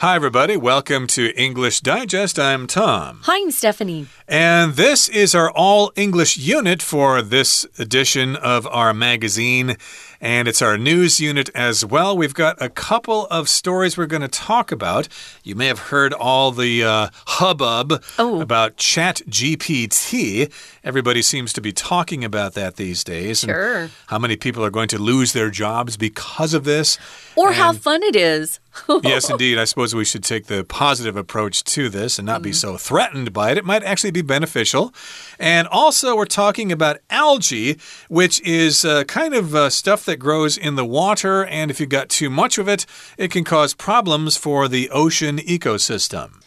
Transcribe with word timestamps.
Hi, 0.00 0.14
everybody. 0.14 0.58
Welcome 0.58 1.06
to 1.06 1.32
English 1.40 1.80
Digest. 1.80 2.38
I'm 2.38 2.66
Tom. 2.66 3.20
Hi, 3.22 3.38
I'm 3.38 3.50
Stephanie. 3.50 4.08
And 4.28 4.74
this 4.74 5.08
is 5.08 5.34
our 5.34 5.50
all 5.50 5.90
English 5.96 6.36
unit 6.36 6.82
for 6.82 7.22
this 7.22 7.64
edition 7.78 8.36
of 8.36 8.66
our 8.66 8.92
magazine. 8.92 9.78
And 10.20 10.48
it's 10.48 10.62
our 10.62 10.78
news 10.78 11.20
unit 11.20 11.50
as 11.54 11.84
well. 11.84 12.16
We've 12.16 12.34
got 12.34 12.60
a 12.60 12.68
couple 12.68 13.26
of 13.26 13.48
stories 13.48 13.96
we're 13.98 14.06
going 14.06 14.22
to 14.22 14.28
talk 14.28 14.72
about. 14.72 15.08
You 15.44 15.54
may 15.54 15.66
have 15.66 15.78
heard 15.90 16.12
all 16.14 16.50
the 16.52 16.82
uh, 16.84 17.08
hubbub 17.26 18.02
Oh. 18.18 18.40
about 18.40 18.76
Chat 18.76 19.20
GPT. 19.28 20.50
Everybody 20.84 21.22
seems 21.22 21.52
to 21.54 21.60
be 21.60 21.72
talking 21.72 22.24
about 22.24 22.54
that 22.54 22.76
these 22.76 23.04
days. 23.04 23.42
and 23.42 23.50
Sure. 23.50 23.90
how 24.06 24.18
many 24.18 24.36
people 24.36 24.64
are 24.64 24.70
going 24.70 24.88
to 24.88 24.98
lose 24.98 25.32
their 25.32 25.50
jobs 25.50 25.96
because 25.96 26.54
of 26.54 26.64
this? 26.64 26.98
Or 27.36 27.52
how 27.52 27.72
fun 27.72 28.02
it 28.02 28.16
is. 28.16 28.60
yes, 29.02 29.30
indeed. 29.30 29.58
I 29.58 29.64
suppose 29.64 29.94
we 29.94 30.04
should 30.04 30.22
take 30.24 30.46
the 30.46 30.62
positive 30.64 31.16
approach 31.16 31.64
to 31.64 31.88
this 31.88 32.18
and 32.18 32.26
not 32.26 32.42
be 32.42 32.52
so 32.52 32.76
threatened 32.76 33.32
by 33.32 33.50
it. 33.50 33.58
It 33.58 33.64
might 33.64 33.82
actually 33.82 34.10
be 34.10 34.20
beneficial. 34.22 34.92
And 35.38 35.66
also, 35.68 36.14
we're 36.14 36.26
talking 36.26 36.70
about 36.70 36.98
algae, 37.08 37.78
which 38.08 38.40
is 38.42 38.84
uh, 38.84 39.04
kind 39.04 39.34
of 39.34 39.54
uh, 39.54 39.70
stuff 39.70 40.04
that 40.06 40.16
grows 40.16 40.56
in 40.56 40.74
the 40.74 40.84
water. 40.84 41.44
And 41.44 41.70
if 41.70 41.78
you've 41.78 41.88
got 41.88 42.08
too 42.08 42.30
much 42.30 42.58
of 42.58 42.68
it, 42.68 42.86
it 43.18 43.30
can 43.30 43.44
cause 43.44 43.74
problems 43.74 44.36
for 44.36 44.66
the 44.66 44.90
ocean 44.90 45.38
ecosystem. 45.38 46.42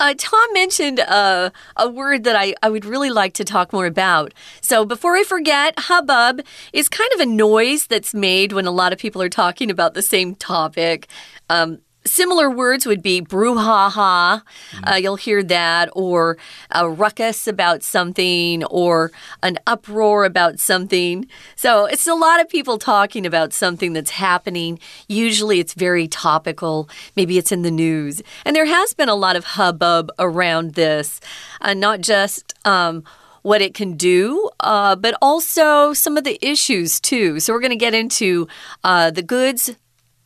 Uh, 0.00 0.14
Tom 0.18 0.48
mentioned 0.52 0.98
uh, 0.98 1.50
a 1.76 1.88
word 1.88 2.24
that 2.24 2.34
I, 2.34 2.54
I 2.60 2.70
would 2.70 2.84
really 2.84 3.10
like 3.10 3.34
to 3.34 3.44
talk 3.44 3.72
more 3.72 3.86
about. 3.86 4.34
So 4.60 4.84
before 4.84 5.16
I 5.16 5.22
forget, 5.22 5.78
hubbub 5.78 6.40
is 6.72 6.88
kind 6.88 7.10
of 7.14 7.20
a 7.20 7.26
noise 7.26 7.86
that's 7.86 8.12
made 8.12 8.52
when 8.52 8.66
a 8.66 8.72
lot 8.72 8.92
of 8.92 8.98
people 8.98 9.22
are 9.22 9.28
talking 9.28 9.70
about 9.70 9.94
the 9.94 10.02
same 10.02 10.34
topic. 10.34 11.06
Um, 11.48 11.78
Similar 12.04 12.50
words 12.50 12.84
would 12.86 13.02
be 13.02 13.22
brouhaha. 13.22 14.42
Uh, 14.84 14.94
you'll 14.94 15.16
hear 15.16 15.42
that, 15.44 15.88
or 15.92 16.36
a 16.70 16.88
ruckus 16.88 17.46
about 17.46 17.82
something, 17.82 18.64
or 18.64 19.12
an 19.42 19.58
uproar 19.66 20.24
about 20.24 20.58
something. 20.58 21.26
So 21.54 21.86
it's 21.86 22.06
a 22.06 22.14
lot 22.14 22.40
of 22.40 22.48
people 22.48 22.78
talking 22.78 23.24
about 23.24 23.52
something 23.52 23.92
that's 23.92 24.10
happening. 24.10 24.78
Usually 25.08 25.60
it's 25.60 25.74
very 25.74 26.08
topical. 26.08 26.88
Maybe 27.14 27.38
it's 27.38 27.52
in 27.52 27.62
the 27.62 27.70
news. 27.70 28.22
And 28.44 28.56
there 28.56 28.66
has 28.66 28.94
been 28.94 29.08
a 29.08 29.14
lot 29.14 29.36
of 29.36 29.44
hubbub 29.44 30.10
around 30.18 30.74
this, 30.74 31.20
uh, 31.60 31.74
not 31.74 32.00
just. 32.00 32.54
Um, 32.64 33.04
what 33.42 33.60
it 33.60 33.74
can 33.74 33.96
do, 33.96 34.48
uh, 34.60 34.94
but 34.94 35.16
also 35.20 35.92
some 35.92 36.16
of 36.16 36.22
the 36.22 36.38
issues 36.40 37.00
too. 37.00 37.40
So 37.40 37.52
we're 37.52 37.60
going 37.60 37.70
to 37.70 37.76
get 37.76 37.92
into 37.92 38.46
uh, 38.84 39.10
the 39.10 39.22
goods, 39.22 39.74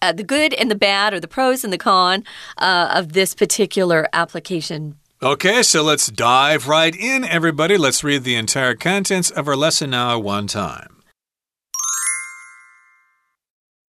uh, 0.07 0.13
the 0.13 0.23
good 0.25 0.55
and 0.55 0.71
the 0.71 0.77
bad, 0.77 1.13
or 1.13 1.21
the 1.21 1.29
pros 1.29 1.65
and 1.65 1.73
the 1.73 1.79
con 1.79 2.25
uh, 2.59 2.91
of 2.95 3.13
this 3.13 3.35
particular 3.35 4.09
application. 4.13 4.97
Okay, 5.23 5.63
so 5.63 5.83
let's 5.83 6.09
dive 6.09 6.69
right 6.69 6.95
in, 6.95 7.25
everybody. 7.25 7.77
Let's 7.77 8.05
read 8.05 8.23
the 8.25 8.37
entire 8.37 8.75
contents 8.75 9.31
of 9.31 9.49
our 9.49 9.57
lesson 9.57 9.91
now 9.91 10.19
one 10.19 10.47
time. 10.47 10.97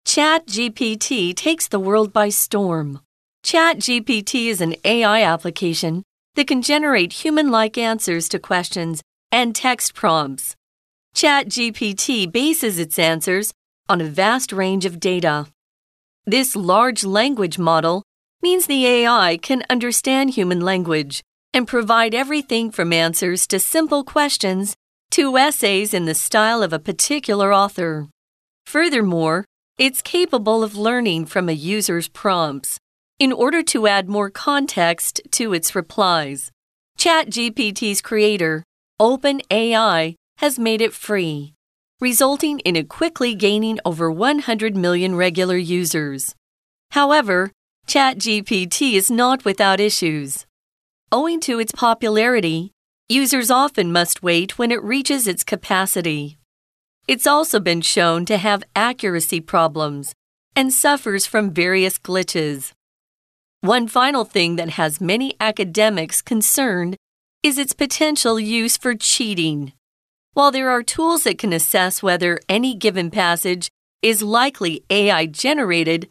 ChatGPT 0.07 1.35
takes 1.35 1.67
the 1.67 1.81
world 1.81 2.13
by 2.13 2.29
storm. 2.29 3.01
ChatGPT 3.43 4.47
is 4.47 4.61
an 4.61 4.77
AI 4.85 5.23
application 5.23 6.03
that 6.35 6.47
can 6.47 6.63
generate 6.63 7.25
human 7.25 7.51
like 7.51 7.79
answers 7.79 8.29
to 8.29 8.39
questions 8.39 9.03
and 9.33 9.57
text 9.57 9.95
prompts. 9.95 10.55
ChatGPT 11.15 12.31
bases 12.31 12.79
its 12.79 12.99
answers 12.99 13.53
on 13.89 14.01
a 14.01 14.05
vast 14.05 14.53
range 14.53 14.85
of 14.85 15.01
data. 15.01 15.47
This 16.27 16.57
large 16.57 17.05
language 17.05 17.59
model 17.59 18.03
means 18.43 18.67
the 18.67 18.87
AI 18.87 19.37
can 19.37 19.63
understand 19.69 20.31
human 20.31 20.61
language 20.61 21.23
and 21.53 21.69
provide 21.69 22.15
everything 22.15 22.71
from 22.71 22.93
answers 22.95 23.47
to 23.49 23.61
simple 23.61 24.05
questions 24.05 24.75
to 25.11 25.37
essays 25.37 25.93
in 25.93 26.07
the 26.07 26.15
style 26.15 26.63
of 26.63 26.73
a 26.73 26.79
particular 26.79 27.53
author. 27.53 28.09
Furthermore, 28.65 29.45
it's 29.79 30.01
capable 30.03 30.63
of 30.63 30.77
learning 30.77 31.27
from 31.27 31.49
a 31.49 31.53
user's 31.53 32.09
prompts 32.09 32.79
in 33.19 33.33
order 33.33 33.63
to 33.63 33.87
add 33.87 34.09
more 34.09 34.31
context 34.31 35.21
to 35.31 35.53
its 35.53 35.75
replies. 35.75 36.51
ChatGPT's 36.99 38.01
creator, 38.01 38.63
OpenAI, 39.01 40.15
has 40.39 40.59
made 40.59 40.81
it 40.81 40.93
free, 40.93 41.54
resulting 42.05 42.59
in 42.69 42.77
it 42.77 42.87
quickly 42.91 43.35
gaining 43.35 43.79
over 43.83 44.11
100 44.11 44.77
million 44.77 45.15
regular 45.15 45.57
users. 45.57 46.35
However, 46.91 47.51
ChatGPT 47.87 48.93
is 48.93 49.11
not 49.11 49.47
without 49.47 49.81
issues. 49.81 50.45
Owing 51.11 51.41
to 51.41 51.59
its 51.59 51.73
popularity, 51.73 52.73
users 53.09 53.51
often 53.51 53.91
must 53.91 54.23
wait 54.23 54.59
when 54.59 54.71
it 54.71 54.85
reaches 54.85 55.27
its 55.27 55.43
capacity. 55.43 56.37
It's 57.09 57.27
also 57.27 57.59
been 57.59 57.81
shown 57.81 58.27
to 58.27 58.37
have 58.37 58.69
accuracy 58.77 59.41
problems 59.41 60.15
and 60.55 60.75
suffers 60.75 61.25
from 61.25 61.55
various 61.55 61.99
glitches. 61.99 62.73
One 63.63 63.89
final 63.89 64.27
thing 64.27 64.57
that 64.57 64.77
has 64.81 65.01
many 65.01 65.37
academics 65.41 66.21
concerned 66.21 66.97
is 67.43 67.57
its 67.57 67.73
potential 67.73 68.39
use 68.39 68.77
for 68.77 68.95
cheating. 68.95 69.73
While 70.35 70.51
there 70.51 70.69
are 70.69 70.83
tools 70.83 71.23
that 71.25 71.39
can 71.39 71.53
assess 71.53 72.03
whether 72.03 72.41
any 72.49 72.75
given 72.75 73.09
passage 73.09 73.71
is 74.03 74.21
likely 74.21 74.85
AI 74.91 75.27
generated, 75.27 76.09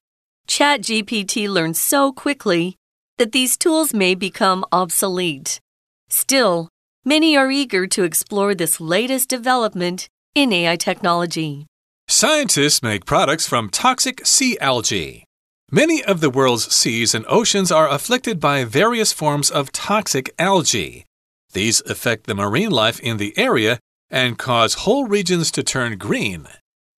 ChatGPT 0.48 1.50
learns 1.50 1.78
so 1.78 2.14
quickly 2.14 2.78
that 3.18 3.34
these 3.34 3.58
tools 3.58 3.94
may 3.94 4.16
become 4.16 4.64
obsolete. 4.72 5.60
Still, 6.08 6.70
many 7.04 7.36
are 7.36 7.52
eager 7.52 7.86
to 7.88 8.04
explore 8.04 8.56
this 8.56 8.80
latest 8.80 9.28
development 9.28 10.08
in 10.34 10.54
AI 10.54 10.78
technology. 10.78 11.68
Scientists 12.08 12.82
make 12.82 13.06
products 13.06 13.46
from 13.46 13.70
toxic 13.70 14.26
sea 14.26 14.58
algae. 14.60 15.26
Many 15.70 16.02
of 16.02 16.22
the 16.22 16.30
world's 16.30 16.74
seas 16.74 17.14
and 17.14 17.26
oceans 17.28 17.74
are 17.74 17.90
afflicted 17.90 18.40
by 18.40 18.64
various 18.64 19.12
forms 19.12 19.52
of 19.52 19.74
toxic 19.74 20.34
algae. 20.40 21.04
These 21.52 21.82
affect 21.82 22.26
the 22.26 22.36
marine 22.36 22.72
life 22.72 23.02
in 23.02 23.18
the 23.18 23.38
area 23.38 23.80
and 24.14 24.38
cause 24.38 24.86
whole 24.86 25.08
regions 25.08 25.52
to 25.52 25.64
turn 25.64 25.98
green. 25.98 26.48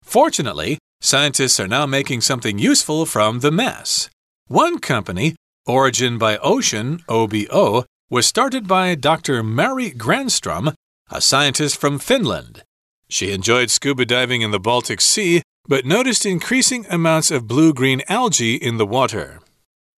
Fortunately, 0.04 0.78
scientists 1.02 1.60
are 1.60 1.68
now 1.68 1.86
making 1.86 2.22
something 2.22 2.60
useful 2.60 3.06
from 3.06 3.40
the 3.40 3.52
mess. 3.52 4.10
One 4.48 4.80
company, 4.80 5.36
Origin 5.66 6.18
by 6.18 6.38
Ocean, 6.38 7.02
OBO, 7.08 7.86
was 8.12 8.28
started 8.28 8.68
by 8.68 8.94
Dr. 8.96 9.42
Mary 9.42 9.90
Granstrom, 9.92 10.76
a 11.10 11.22
scientist 11.22 11.78
from 11.78 11.98
Finland. 11.98 12.64
She 13.08 13.32
enjoyed 13.32 13.72
scuba 13.72 14.06
diving 14.06 14.42
in 14.42 14.52
the 14.52 14.60
Baltic 14.60 15.00
Sea, 15.00 15.42
but 15.68 15.86
noticed 15.86 16.26
increasing 16.26 16.86
amounts 16.90 17.32
of 17.32 17.48
blue 17.48 17.74
green 17.74 18.04
algae 18.10 18.56
in 18.56 18.78
the 18.78 18.86
water. 18.86 19.40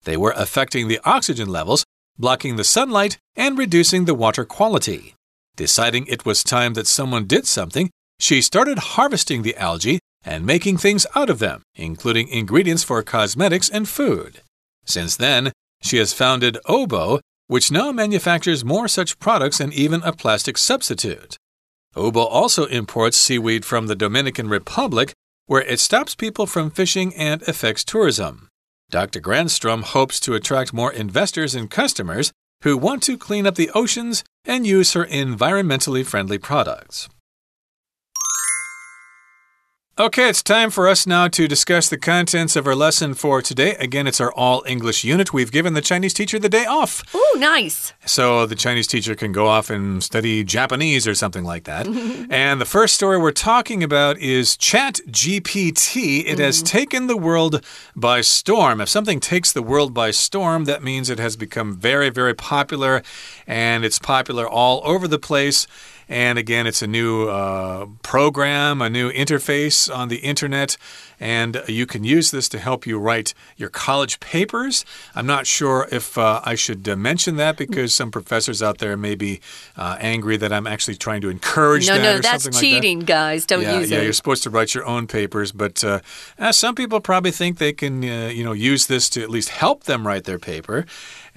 They 0.04 0.16
were 0.16 0.34
affecting 0.38 0.88
the 0.88 1.00
oxygen 1.04 1.50
levels, 1.50 1.84
blocking 2.18 2.58
the 2.58 2.64
sunlight, 2.64 3.18
and 3.36 3.58
reducing 3.58 4.06
the 4.06 4.14
water 4.14 4.46
quality. 4.46 5.17
Deciding 5.58 6.06
it 6.06 6.26
was 6.26 6.44
time 6.44 6.76
that 6.76 6.88
someone 6.88 7.26
did 7.26 7.48
something, 7.48 7.90
she 8.20 8.42
started 8.42 8.78
harvesting 8.78 9.42
the 9.42 9.58
algae 9.58 10.00
and 10.24 10.46
making 10.46 10.78
things 10.78 11.06
out 11.16 11.30
of 11.30 11.40
them, 11.40 11.64
including 11.76 12.28
ingredients 12.28 12.84
for 12.84 13.02
cosmetics 13.02 13.68
and 13.68 13.90
food. 13.90 14.42
Since 14.86 15.18
then, 15.18 15.52
she 15.82 15.98
has 15.98 16.14
founded 16.14 16.58
Obo, 16.68 17.20
which 17.48 17.72
now 17.72 17.92
manufactures 17.92 18.64
more 18.64 18.88
such 18.88 19.20
products 19.20 19.60
and 19.60 19.74
even 19.74 20.02
a 20.04 20.14
plastic 20.14 20.58
substitute. 20.58 21.38
Obo 21.96 22.22
also 22.22 22.66
imports 22.66 23.18
seaweed 23.18 23.66
from 23.66 23.88
the 23.88 23.96
Dominican 23.96 24.50
Republic, 24.50 25.14
where 25.48 25.64
it 25.64 25.80
stops 25.80 26.14
people 26.14 26.46
from 26.46 26.70
fishing 26.70 27.16
and 27.16 27.42
affects 27.44 27.84
tourism. 27.84 28.48
Dr. 28.92 29.20
Granstrom 29.20 29.84
hopes 29.84 30.20
to 30.20 30.36
attract 30.36 30.74
more 30.74 30.94
investors 30.94 31.56
and 31.56 31.72
customers 31.72 32.32
who 32.62 32.78
want 32.78 33.04
to 33.04 33.18
clean 33.18 33.48
up 33.48 33.56
the 33.56 33.72
oceans 33.74 34.24
and 34.46 34.66
use 34.66 34.94
her 34.94 35.06
environmentally 35.06 36.06
friendly 36.06 36.38
products. 36.38 37.10
Okay, 40.00 40.30
it's 40.30 40.44
time 40.44 40.70
for 40.70 40.88
us 40.88 41.08
now 41.08 41.28
to 41.30 41.48
discuss 41.48 41.90
the 41.90 41.98
contents 41.98 42.56
of 42.56 42.68
our 42.68 42.76
lesson 42.76 43.16
for 43.16 43.42
today. 43.42 43.74
Again, 43.80 44.06
it's 44.06 44.22
our 44.22 44.32
all 44.34 44.64
English 44.68 45.04
unit. 45.04 45.34
We've 45.34 45.52
given 45.52 45.74
the 45.74 45.82
Chinese 45.82 46.14
teacher 46.14 46.38
the 46.38 46.50
day 46.50 46.68
off. 46.68 47.04
Oh, 47.16 47.36
nice. 47.40 47.94
So 48.06 48.46
the 48.46 48.54
Chinese 48.54 48.86
teacher 48.86 49.16
can 49.16 49.32
go 49.32 49.48
off 49.48 49.72
and 49.72 50.04
study 50.04 50.44
Japanese 50.44 51.08
or 51.08 51.16
something 51.16 51.44
like 51.44 51.64
that. 51.64 51.88
and 52.30 52.62
the 52.62 52.66
first 52.66 52.94
story 52.94 53.18
we're 53.18 53.32
talking 53.32 53.82
about 53.82 54.20
is 54.20 54.56
Chat 54.56 55.00
GPT. 55.10 56.24
It 56.28 56.38
has 56.38 56.62
taken 56.62 57.08
the 57.08 57.18
world 57.18 57.66
by 57.96 58.22
storm. 58.22 58.80
If 58.80 58.90
something 58.90 59.20
takes 59.20 59.52
the 59.52 59.64
world 59.64 59.96
by 59.96 60.12
storm, 60.12 60.66
that 60.66 60.84
means 60.84 61.10
it 61.10 61.18
has 61.18 61.36
become 61.36 61.76
very, 61.76 62.12
very 62.12 62.36
popular 62.36 63.02
and 63.48 63.84
it's 63.84 63.98
popular 63.98 64.48
all 64.48 64.84
over 64.86 65.08
the 65.08 65.18
place. 65.18 65.66
And 66.10 66.40
again, 66.40 66.68
it's 66.68 66.82
a 66.82 66.88
new 66.88 67.28
uh, 67.28 67.88
program, 68.02 68.82
a 68.82 68.90
new 68.90 69.12
interface 69.12 69.87
on 69.90 70.10
the 70.10 70.18
internet. 70.18 70.78
and 71.20 71.64
you 71.68 71.86
can 71.86 72.04
use 72.04 72.32
this 72.32 72.48
to 72.50 72.60
help 72.60 72.86
you 72.86 73.00
write 73.00 73.34
your 73.56 73.70
college 73.70 74.20
papers. 74.20 74.86
I'm 75.16 75.26
not 75.26 75.48
sure 75.48 75.88
if 75.92 76.18
uh, 76.18 76.42
I 76.44 76.56
should 76.56 76.88
uh, 76.88 76.96
mention 76.96 77.38
that 77.38 77.58
because 77.58 77.94
some 77.94 78.12
professors 78.12 78.62
out 78.62 78.78
there 78.78 78.96
may 78.96 79.16
be 79.16 79.42
uh, 79.76 79.98
angry 80.00 80.38
that 80.38 80.54
I'm 80.54 80.68
actually 80.68 80.96
trying 80.96 81.22
to 81.22 81.30
encourage 81.30 81.88
no, 81.88 81.96
that. 81.96 82.04
No, 82.04 82.20
that's 82.20 82.60
cheating, 82.60 83.00
like 83.00 83.08
that. 83.08 83.14
guys. 83.14 83.46
Don't 83.46 83.64
yeah, 83.64 83.80
use 83.80 83.90
yeah, 83.90 83.98
it. 83.98 84.00
Yeah, 84.00 84.04
you're 84.04 84.14
supposed 84.14 84.44
to 84.44 84.50
write 84.50 84.76
your 84.76 84.86
own 84.86 85.08
papers, 85.08 85.52
but 85.52 85.84
uh, 85.84 86.02
some 86.52 86.76
people 86.76 87.00
probably 87.00 87.32
think 87.32 87.58
they 87.58 87.74
can, 87.74 88.04
uh, 88.04 88.28
you 88.28 88.44
know, 88.44 88.54
use 88.54 88.88
this 88.88 89.10
to 89.10 89.24
at 89.24 89.30
least 89.30 89.50
help 89.50 89.86
them 89.86 90.06
write 90.06 90.26
their 90.26 90.40
paper. 90.40 90.86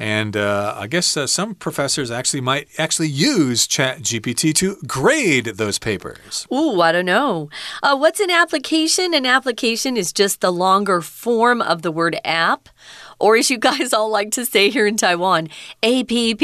And 0.00 0.34
uh, 0.34 0.74
I 0.78 0.86
guess 0.86 1.14
uh, 1.14 1.26
some 1.26 1.54
professors 1.54 2.10
actually 2.10 2.40
might 2.40 2.68
actually 2.78 3.10
use 3.10 3.68
ChatGPT 3.68 4.54
to 4.54 4.76
grade 4.86 5.44
those 5.44 5.78
papers. 5.78 6.46
Ooh, 6.50 6.80
I 6.80 6.90
don't 6.90 7.04
know. 7.04 7.50
Uh, 7.82 7.98
what's 7.98 8.18
an 8.18 8.30
application? 8.30 9.12
An 9.12 9.26
application 9.26 9.98
is 9.98 10.10
just 10.10 10.40
the 10.40 10.50
longer 10.50 11.02
form 11.02 11.60
of 11.60 11.82
the 11.82 11.92
word 11.92 12.18
app 12.24 12.70
or 13.18 13.36
as 13.36 13.50
you 13.50 13.58
guys 13.58 13.92
all 13.92 14.10
like 14.10 14.30
to 14.30 14.46
say 14.46 14.70
here 14.70 14.86
in 14.86 14.96
Taiwan, 14.96 15.48
APP. 15.82 16.42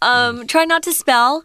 Um, 0.00 0.40
mm. 0.40 0.48
Try 0.48 0.64
not 0.64 0.82
to 0.84 0.92
spell 0.94 1.44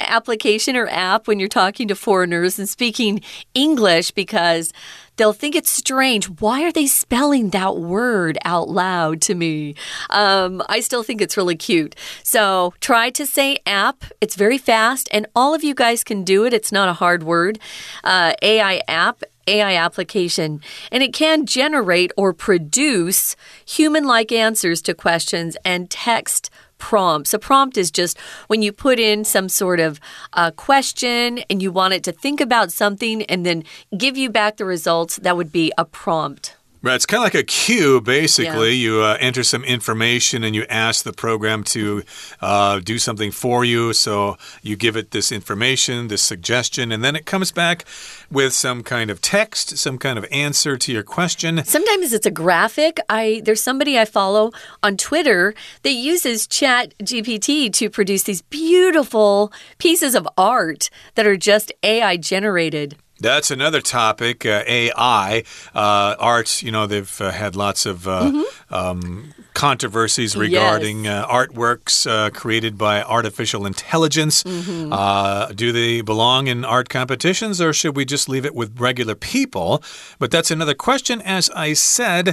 application 0.00 0.76
or 0.76 0.88
app 0.88 1.28
when 1.28 1.38
you're 1.38 1.48
talking 1.48 1.88
to 1.88 1.94
foreigners 1.94 2.58
and 2.58 2.68
speaking 2.68 3.20
English 3.54 4.10
because 4.10 4.72
they'll 5.16 5.32
think 5.32 5.54
it's 5.54 5.70
strange. 5.70 6.26
Why 6.26 6.62
are 6.62 6.72
they 6.72 6.86
spelling 6.86 7.50
that 7.50 7.76
word 7.76 8.38
out 8.44 8.68
loud 8.68 9.20
to 9.22 9.34
me? 9.34 9.74
Um, 10.10 10.62
I 10.68 10.80
still 10.80 11.02
think 11.02 11.20
it's 11.20 11.36
really 11.36 11.56
cute. 11.56 11.96
So 12.22 12.74
try 12.80 13.10
to 13.10 13.26
say 13.26 13.58
app. 13.66 14.04
It's 14.20 14.36
very 14.36 14.58
fast, 14.58 15.08
and 15.12 15.26
all 15.34 15.54
of 15.54 15.64
you 15.64 15.74
guys 15.74 16.04
can 16.04 16.24
do 16.24 16.44
it. 16.44 16.52
It's 16.52 16.72
not 16.72 16.88
a 16.88 16.94
hard 16.94 17.22
word. 17.22 17.58
Uh, 18.04 18.34
AI 18.42 18.82
app. 18.88 19.22
AI 19.48 19.76
application, 19.76 20.60
and 20.90 21.04
it 21.04 21.12
can 21.12 21.46
generate 21.46 22.10
or 22.16 22.32
produce 22.32 23.36
human 23.64 24.04
like 24.04 24.32
answers 24.32 24.82
to 24.82 24.92
questions 24.92 25.56
and 25.64 25.88
text 25.88 26.50
prompts. 26.78 27.34
A 27.34 27.38
prompt 27.38 27.76
is 27.76 27.90
just 27.90 28.18
when 28.48 28.62
you 28.62 28.72
put 28.72 28.98
in 28.98 29.24
some 29.24 29.48
sort 29.48 29.80
of 29.80 30.00
uh, 30.32 30.50
question 30.52 31.38
and 31.50 31.62
you 31.62 31.72
want 31.72 31.94
it 31.94 32.04
to 32.04 32.12
think 32.12 32.40
about 32.40 32.72
something 32.72 33.22
and 33.24 33.44
then 33.44 33.64
give 33.96 34.16
you 34.16 34.30
back 34.30 34.56
the 34.56 34.64
results, 34.64 35.16
that 35.16 35.36
would 35.36 35.52
be 35.52 35.72
a 35.78 35.84
prompt. 35.84 36.56
Right, 36.86 36.94
it's 36.94 37.04
kind 37.04 37.18
of 37.18 37.24
like 37.24 37.34
a 37.34 37.42
cue, 37.42 38.00
basically. 38.00 38.74
Yeah. 38.74 38.86
You 38.86 39.02
uh, 39.02 39.16
enter 39.18 39.42
some 39.42 39.64
information 39.64 40.44
and 40.44 40.54
you 40.54 40.64
ask 40.70 41.02
the 41.02 41.12
program 41.12 41.64
to 41.64 42.04
uh, 42.40 42.78
do 42.78 43.00
something 43.00 43.32
for 43.32 43.64
you. 43.64 43.92
So 43.92 44.36
you 44.62 44.76
give 44.76 44.96
it 44.96 45.10
this 45.10 45.32
information, 45.32 46.06
this 46.06 46.22
suggestion, 46.22 46.92
and 46.92 47.02
then 47.02 47.16
it 47.16 47.26
comes 47.26 47.50
back 47.50 47.86
with 48.30 48.52
some 48.52 48.84
kind 48.84 49.10
of 49.10 49.20
text, 49.20 49.78
some 49.78 49.98
kind 49.98 50.16
of 50.16 50.26
answer 50.30 50.76
to 50.76 50.92
your 50.92 51.02
question. 51.02 51.64
Sometimes 51.64 52.12
it's 52.12 52.24
a 52.24 52.30
graphic. 52.30 53.00
I 53.08 53.42
there's 53.44 53.60
somebody 53.60 53.98
I 53.98 54.04
follow 54.04 54.52
on 54.84 54.96
Twitter 54.96 55.54
that 55.82 55.90
uses 55.90 56.46
Chat 56.46 56.94
GPT 56.98 57.72
to 57.72 57.90
produce 57.90 58.22
these 58.22 58.42
beautiful 58.42 59.52
pieces 59.78 60.14
of 60.14 60.28
art 60.38 60.88
that 61.16 61.26
are 61.26 61.36
just 61.36 61.72
AI 61.82 62.16
generated. 62.16 62.96
That's 63.18 63.50
another 63.50 63.80
topic, 63.80 64.44
uh, 64.44 64.62
AI. 64.66 65.42
Uh, 65.74 66.16
art, 66.18 66.62
you 66.62 66.70
know, 66.70 66.86
they've 66.86 67.20
uh, 67.20 67.30
had 67.30 67.56
lots 67.56 67.86
of 67.86 68.04
mm 68.04 68.32
-hmm. 68.32 68.44
um, 68.70 69.34
controversies 69.56 70.36
regarding 70.36 71.06
yes. 71.06 71.24
uh, 71.24 71.28
artworks 71.28 72.06
uh, 72.06 72.28
created 72.28 72.76
by 72.76 73.02
artificial 73.02 73.64
intelligence. 73.64 74.44
Mm 74.44 74.60
-hmm. 74.60 74.92
uh, 74.92 75.52
do 75.54 75.72
they 75.72 76.02
belong 76.02 76.46
in 76.48 76.64
art 76.64 76.88
competitions 76.88 77.60
or 77.60 77.72
should 77.72 77.96
we 77.96 78.04
just 78.04 78.28
leave 78.28 78.46
it 78.48 78.54
with 78.54 78.70
regular 78.78 79.14
people? 79.14 79.70
But 80.18 80.30
that's 80.30 80.50
another 80.50 80.74
question, 80.74 81.22
as 81.22 81.50
I 81.68 81.74
said. 81.74 82.24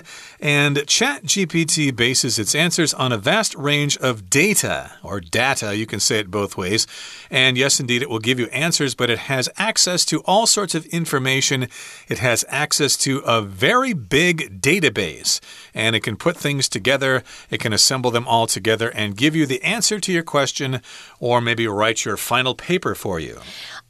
And 0.42 0.78
ChatGPT 0.96 1.96
bases 1.96 2.38
its 2.38 2.56
answers 2.56 2.94
on 2.94 3.12
a 3.12 3.18
vast 3.18 3.56
range 3.56 3.96
of 4.10 4.16
data 4.30 4.78
or 5.02 5.22
data. 5.22 5.68
You 5.82 5.86
can 5.86 6.00
say 6.00 6.20
it 6.20 6.28
both 6.30 6.54
ways. 6.58 6.88
And 7.32 7.58
yes, 7.58 7.80
indeed, 7.80 8.02
it 8.02 8.10
will 8.10 8.26
give 8.30 8.40
you 8.42 8.48
answers, 8.66 8.96
but 8.96 9.10
it 9.10 9.20
has 9.34 9.50
access 9.56 10.06
to 10.06 10.16
all 10.26 10.46
sorts 10.48 10.76
of 10.76 10.86
information. 10.86 11.68
It 12.08 12.20
has 12.20 12.46
access 12.50 12.98
to 12.98 13.12
a 13.38 13.40
very 13.68 13.94
big 13.94 14.62
database 14.62 15.40
and 15.74 15.96
it 15.96 16.02
can 16.02 16.16
put 16.16 16.38
things 16.38 16.70
together. 16.70 17.24
It 17.50 17.60
can 17.60 17.74
assemble 17.74 18.12
them 18.12 18.28
all 18.28 18.48
together 18.48 18.90
and 18.90 19.18
give 19.18 19.36
you 19.36 19.46
the 19.46 19.62
answer 19.64 20.00
to 20.00 20.12
your 20.12 20.24
question 20.24 20.82
or 21.20 21.42
maybe 21.42 21.68
write 21.68 22.06
your 22.06 22.18
final 22.18 22.56
paper 22.56 22.96
for 22.96 23.20
you. 23.20 23.40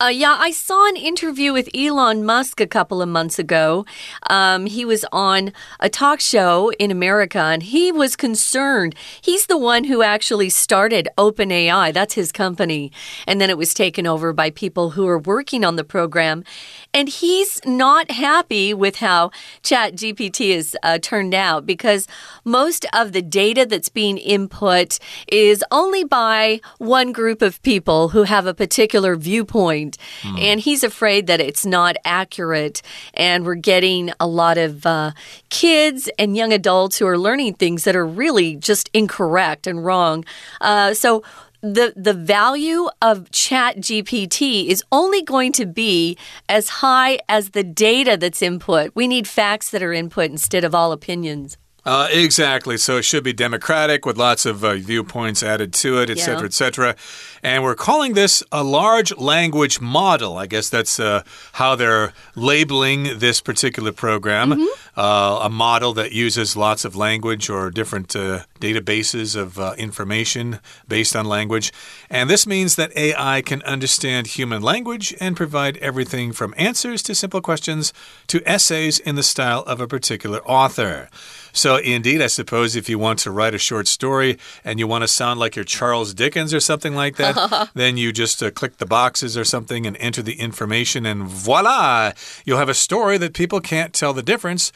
Uh, 0.01 0.07
yeah, 0.07 0.35
I 0.39 0.51
saw 0.51 0.87
an 0.89 0.97
interview 0.97 1.53
with 1.53 1.69
Elon 1.73 2.25
Musk 2.25 2.59
a 2.59 2.67
couple 2.67 3.01
of 3.01 3.07
months 3.07 3.39
ago. 3.39 3.85
Um, 4.29 4.65
he 4.65 4.85
was 4.85 5.05
on 5.11 5.53
a 5.79 5.87
talk 5.87 6.19
show 6.19 6.71
in 6.79 6.91
America 6.91 7.39
and 7.39 7.63
he 7.63 7.91
was 7.91 8.15
concerned. 8.15 8.95
He's 9.21 9.45
the 9.45 9.57
one 9.57 9.85
who 9.85 10.01
actually 10.01 10.49
started 10.49 11.07
OpenAI, 11.17 11.93
that's 11.93 12.15
his 12.15 12.31
company. 12.31 12.91
And 13.27 13.39
then 13.39 13.49
it 13.49 13.57
was 13.57 13.73
taken 13.73 14.07
over 14.07 14.33
by 14.33 14.49
people 14.49 14.91
who 14.91 15.07
are 15.07 15.19
working 15.19 15.63
on 15.63 15.75
the 15.75 15.83
program. 15.83 16.43
And 16.93 17.09
he's 17.09 17.59
not 17.65 18.11
happy 18.11 18.73
with 18.73 18.97
how 18.97 19.31
ChatGPT 19.63 20.55
has 20.55 20.75
uh, 20.83 20.99
turned 20.99 21.33
out 21.33 21.65
because 21.65 22.07
most 22.45 22.85
of 22.93 23.13
the 23.13 23.21
data 23.21 23.65
that's 23.65 23.89
being 23.89 24.17
input 24.17 24.99
is 25.27 25.63
only 25.71 26.03
by 26.03 26.61
one 26.77 27.11
group 27.11 27.41
of 27.41 27.61
people 27.63 28.09
who 28.09 28.23
have 28.23 28.45
a 28.45 28.53
particular 28.53 29.15
viewpoint. 29.15 29.97
Mm. 30.21 30.39
And 30.39 30.59
he's 30.59 30.83
afraid 30.83 31.27
that 31.27 31.41
it's 31.41 31.65
not 31.65 31.95
accurate. 32.05 32.81
And 33.15 33.45
we're 33.45 33.55
getting 33.55 34.11
a 34.19 34.27
lot 34.27 34.57
of 34.57 34.85
uh, 34.85 35.11
kids 35.49 36.09
and 36.19 36.37
young 36.37 36.53
adults 36.53 36.99
who 36.99 37.07
are 37.07 37.17
learning 37.17 37.55
things 37.55 37.85
that 37.85 37.95
are 37.95 38.05
really 38.05 38.55
just 38.55 38.89
incorrect 38.93 39.65
and 39.65 39.83
wrong. 39.83 40.25
Uh, 40.61 40.93
so, 40.93 41.23
the 41.63 41.93
the 41.95 42.13
value 42.13 42.89
of 43.01 43.31
chat 43.31 43.77
gpt 43.77 44.67
is 44.67 44.83
only 44.91 45.21
going 45.21 45.53
to 45.53 45.65
be 45.65 46.17
as 46.49 46.67
high 46.67 47.17
as 47.29 47.51
the 47.51 47.63
data 47.63 48.17
that's 48.17 48.41
input. 48.41 48.91
We 48.93 49.07
need 49.07 49.29
facts 49.29 49.71
that 49.71 49.81
are 49.81 49.93
input 49.93 50.29
instead 50.29 50.65
of 50.65 50.75
all 50.75 50.91
opinions 50.91 51.57
uh, 51.85 52.07
exactly. 52.11 52.77
So 52.77 52.97
it 52.97 53.03
should 53.03 53.23
be 53.23 53.33
democratic 53.33 54.05
with 54.05 54.17
lots 54.17 54.45
of 54.45 54.63
uh, 54.63 54.75
viewpoints 54.75 55.43
added 55.43 55.73
to 55.73 56.01
it, 56.01 56.09
etc., 56.09 56.39
yeah. 56.39 56.45
etc. 56.45 56.95
And 57.43 57.63
we're 57.63 57.75
calling 57.75 58.13
this 58.13 58.41
a 58.51 58.63
large 58.63 59.15
language 59.17 59.81
model. 59.81 60.37
I 60.37 60.47
guess 60.47 60.69
that's 60.69 60.99
uh, 60.99 61.23
how 61.53 61.75
they're 61.75 62.13
labeling 62.35 63.19
this 63.19 63.41
particular 63.41 63.91
program. 63.91 64.53
Mm 64.53 64.59
-hmm. 64.59 65.45
a 65.45 65.49
model 65.49 65.93
that 65.93 66.11
uses 66.11 66.55
lots 66.55 66.85
of 66.85 66.95
language 66.95 67.49
or 67.49 67.71
different 67.71 68.15
uh, 68.15 68.39
databases 68.59 69.35
of 69.35 69.57
uh, 69.57 69.73
information 69.77 70.59
based 70.87 71.15
on 71.15 71.25
language. 71.25 71.71
And 72.09 72.29
this 72.29 72.45
means 72.45 72.75
that 72.75 72.91
AI 72.95 73.41
can 73.41 73.61
understand 73.63 74.27
human 74.27 74.61
language 74.61 75.15
and 75.19 75.35
provide 75.35 75.77
everything 75.81 76.33
from 76.33 76.53
answers 76.57 77.03
to 77.03 77.13
simple 77.13 77.41
questions 77.41 77.93
to 78.27 78.37
essays 78.45 78.99
in 78.99 79.15
the 79.15 79.23
style 79.23 79.63
of 79.65 79.81
a 79.81 79.87
particular 79.87 80.39
author. 80.45 81.09
So, 81.55 81.72
indeed, 81.77 82.21
I 82.21 82.27
suppose 82.27 82.75
if 82.75 82.89
you 82.89 82.99
want 82.99 83.19
to 83.19 83.31
write 83.31 83.53
a 83.53 83.57
short 83.57 83.87
story 83.87 84.37
and 84.63 84.79
you 84.79 84.87
want 84.87 85.03
to 85.03 85.07
sound 85.07 85.39
like 85.39 85.55
you're 85.55 85.65
Charles 85.65 86.13
Dickens 86.13 86.53
or 86.53 86.59
something 86.59 86.95
like 86.95 87.15
that, 87.17 87.69
then 87.73 87.97
you 87.97 88.11
just 88.11 88.41
uh, 88.43 88.51
click 88.51 88.77
the 88.77 88.85
boxes 88.85 89.37
or 89.37 89.43
something 89.43 89.85
and 89.85 89.97
enter 89.97 90.21
the 90.21 90.39
information, 90.39 91.05
and 91.05 91.23
voila, 91.23 92.11
you'll 92.45 92.57
have 92.59 92.69
a 92.69 92.73
story 92.73 93.17
that 93.17 93.33
people 93.33 93.61
can't 93.61 93.93
tell 93.93 94.13
the 94.13 94.23
difference. 94.23 94.71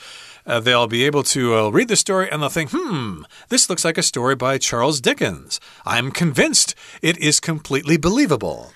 Uh, 0.45 0.61
they'll 0.61 0.87
be 0.87 1.03
able 1.03 1.23
to 1.23 1.55
uh, 1.55 1.69
read 1.69 1.89
the 1.89 1.95
story 1.97 2.29
and 2.31 2.41
they'll 2.41 2.49
think, 2.49 2.69
hmm, 2.73 3.23
this 3.49 3.69
looks 3.69 3.83
like 3.83 3.97
a 3.97 4.03
story 4.03 4.33
by 4.33 4.57
Charles 4.57 5.01
Dickens. 5.01 5.59
I'm 5.85 6.09
convinced 6.09 6.73
it 7.01 7.17
is 7.17 7.41
completely 7.41 7.97
believable 7.97 8.71